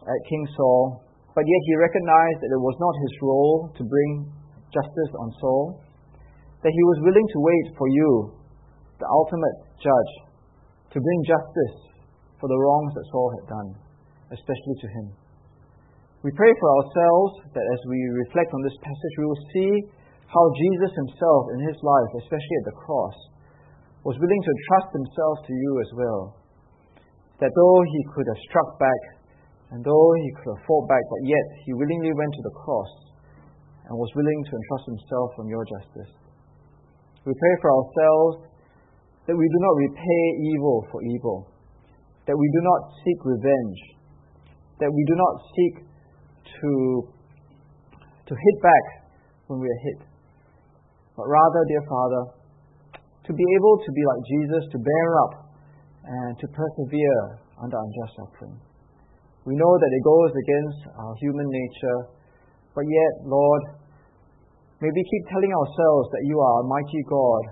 at 0.00 0.18
King 0.32 0.48
Saul, 0.56 1.04
but 1.36 1.44
yet 1.44 1.62
he 1.68 1.76
recognized 1.76 2.40
that 2.40 2.56
it 2.56 2.62
was 2.64 2.76
not 2.80 3.04
his 3.04 3.12
role 3.20 3.68
to 3.68 3.84
bring 3.84 4.32
justice 4.72 5.12
on 5.20 5.28
Saul, 5.44 5.76
that 6.64 6.72
he 6.72 6.84
was 6.88 7.04
willing 7.04 7.28
to 7.36 7.38
wait 7.44 7.66
for 7.76 7.88
you, 7.92 8.35
the 8.98 9.08
ultimate 9.08 9.58
judge, 9.80 10.12
to 10.92 10.98
bring 10.98 11.20
justice 11.28 11.76
for 12.40 12.48
the 12.48 12.56
wrongs 12.56 12.92
that 12.96 13.08
Saul 13.12 13.28
had 13.36 13.46
done, 13.48 13.70
especially 14.32 14.76
to 14.80 14.88
him. 14.88 15.06
We 16.24 16.32
pray 16.32 16.52
for 16.58 16.68
ourselves 16.80 17.32
that 17.54 17.66
as 17.66 17.80
we 17.86 18.00
reflect 18.26 18.50
on 18.50 18.62
this 18.64 18.78
passage, 18.80 19.14
we 19.20 19.28
will 19.28 19.44
see 19.52 19.72
how 20.26 20.44
Jesus 20.58 20.92
himself 20.96 21.42
in 21.54 21.60
his 21.68 21.78
life, 21.84 22.12
especially 22.18 22.56
at 22.64 22.68
the 22.72 22.80
cross, 22.82 23.16
was 24.02 24.18
willing 24.18 24.42
to 24.42 24.52
entrust 24.54 24.90
himself 24.96 25.36
to 25.46 25.54
you 25.54 25.72
as 25.82 25.90
well. 25.94 26.22
That 27.38 27.52
though 27.52 27.80
he 27.84 28.00
could 28.16 28.26
have 28.26 28.46
struck 28.48 28.70
back, 28.80 29.02
and 29.70 29.82
though 29.82 30.10
he 30.22 30.30
could 30.38 30.56
have 30.56 30.66
fought 30.66 30.86
back, 30.86 31.04
but 31.10 31.22
yet 31.26 31.46
he 31.66 31.74
willingly 31.74 32.14
went 32.14 32.32
to 32.38 32.44
the 32.46 32.56
cross 32.64 32.92
and 33.86 33.94
was 33.98 34.10
willing 34.14 34.40
to 34.46 34.52
entrust 34.56 34.86
himself 34.86 35.30
on 35.42 35.46
your 35.50 35.64
justice. 35.66 36.12
We 37.26 37.34
pray 37.34 37.54
for 37.62 37.70
ourselves 37.70 38.34
that 39.26 39.34
we 39.34 39.46
do 39.50 39.58
not 39.58 39.74
repay 39.74 40.24
evil 40.54 40.86
for 40.90 41.02
evil, 41.02 41.50
that 42.26 42.38
we 42.38 42.48
do 42.54 42.60
not 42.62 42.80
seek 43.02 43.18
revenge, 43.26 43.80
that 44.78 44.90
we 44.90 45.02
do 45.10 45.14
not 45.18 45.34
seek 45.54 45.74
to, 46.62 46.72
to 48.26 48.32
hit 48.34 48.56
back 48.62 48.84
when 49.50 49.58
we 49.58 49.66
are 49.66 49.82
hit, 49.90 50.00
but 51.18 51.26
rather, 51.26 51.60
dear 51.66 51.84
Father, 51.90 52.22
to 53.26 53.32
be 53.34 53.46
able 53.58 53.74
to 53.82 53.90
be 53.90 54.02
like 54.06 54.22
Jesus, 54.30 54.62
to 54.70 54.78
bear 54.78 55.08
up 55.26 55.34
and 56.06 56.38
to 56.38 56.46
persevere 56.46 57.42
under 57.58 57.74
unjust 57.74 58.14
suffering. 58.14 58.54
We 59.42 59.54
know 59.58 59.74
that 59.78 59.90
it 59.90 60.02
goes 60.06 60.32
against 60.34 60.80
our 60.94 61.14
human 61.18 61.46
nature, 61.50 61.98
but 62.74 62.86
yet, 62.86 63.12
Lord, 63.26 63.62
may 64.78 64.90
we 64.90 65.02
keep 65.02 65.24
telling 65.30 65.50
ourselves 65.50 66.06
that 66.14 66.22
you 66.26 66.38
are 66.38 66.56
a 66.62 66.66
mighty 66.70 67.02
God 67.10 67.42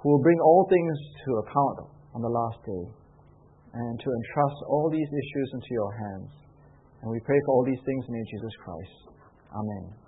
who 0.00 0.10
will 0.10 0.22
bring 0.22 0.40
all 0.40 0.66
things 0.68 0.96
to 1.24 1.30
account 1.44 1.90
on 2.14 2.22
the 2.22 2.28
last 2.28 2.58
day, 2.64 2.84
and 3.74 4.00
to 4.00 4.08
entrust 4.08 4.58
all 4.68 4.88
these 4.90 5.08
issues 5.08 5.48
into 5.52 5.70
your 5.70 5.92
hands. 5.92 6.30
And 7.02 7.10
we 7.10 7.20
pray 7.20 7.36
for 7.44 7.54
all 7.54 7.64
these 7.64 7.82
things 7.84 8.04
in 8.08 8.24
Jesus 8.24 8.54
Christ. 8.64 8.96
Amen. 9.52 10.05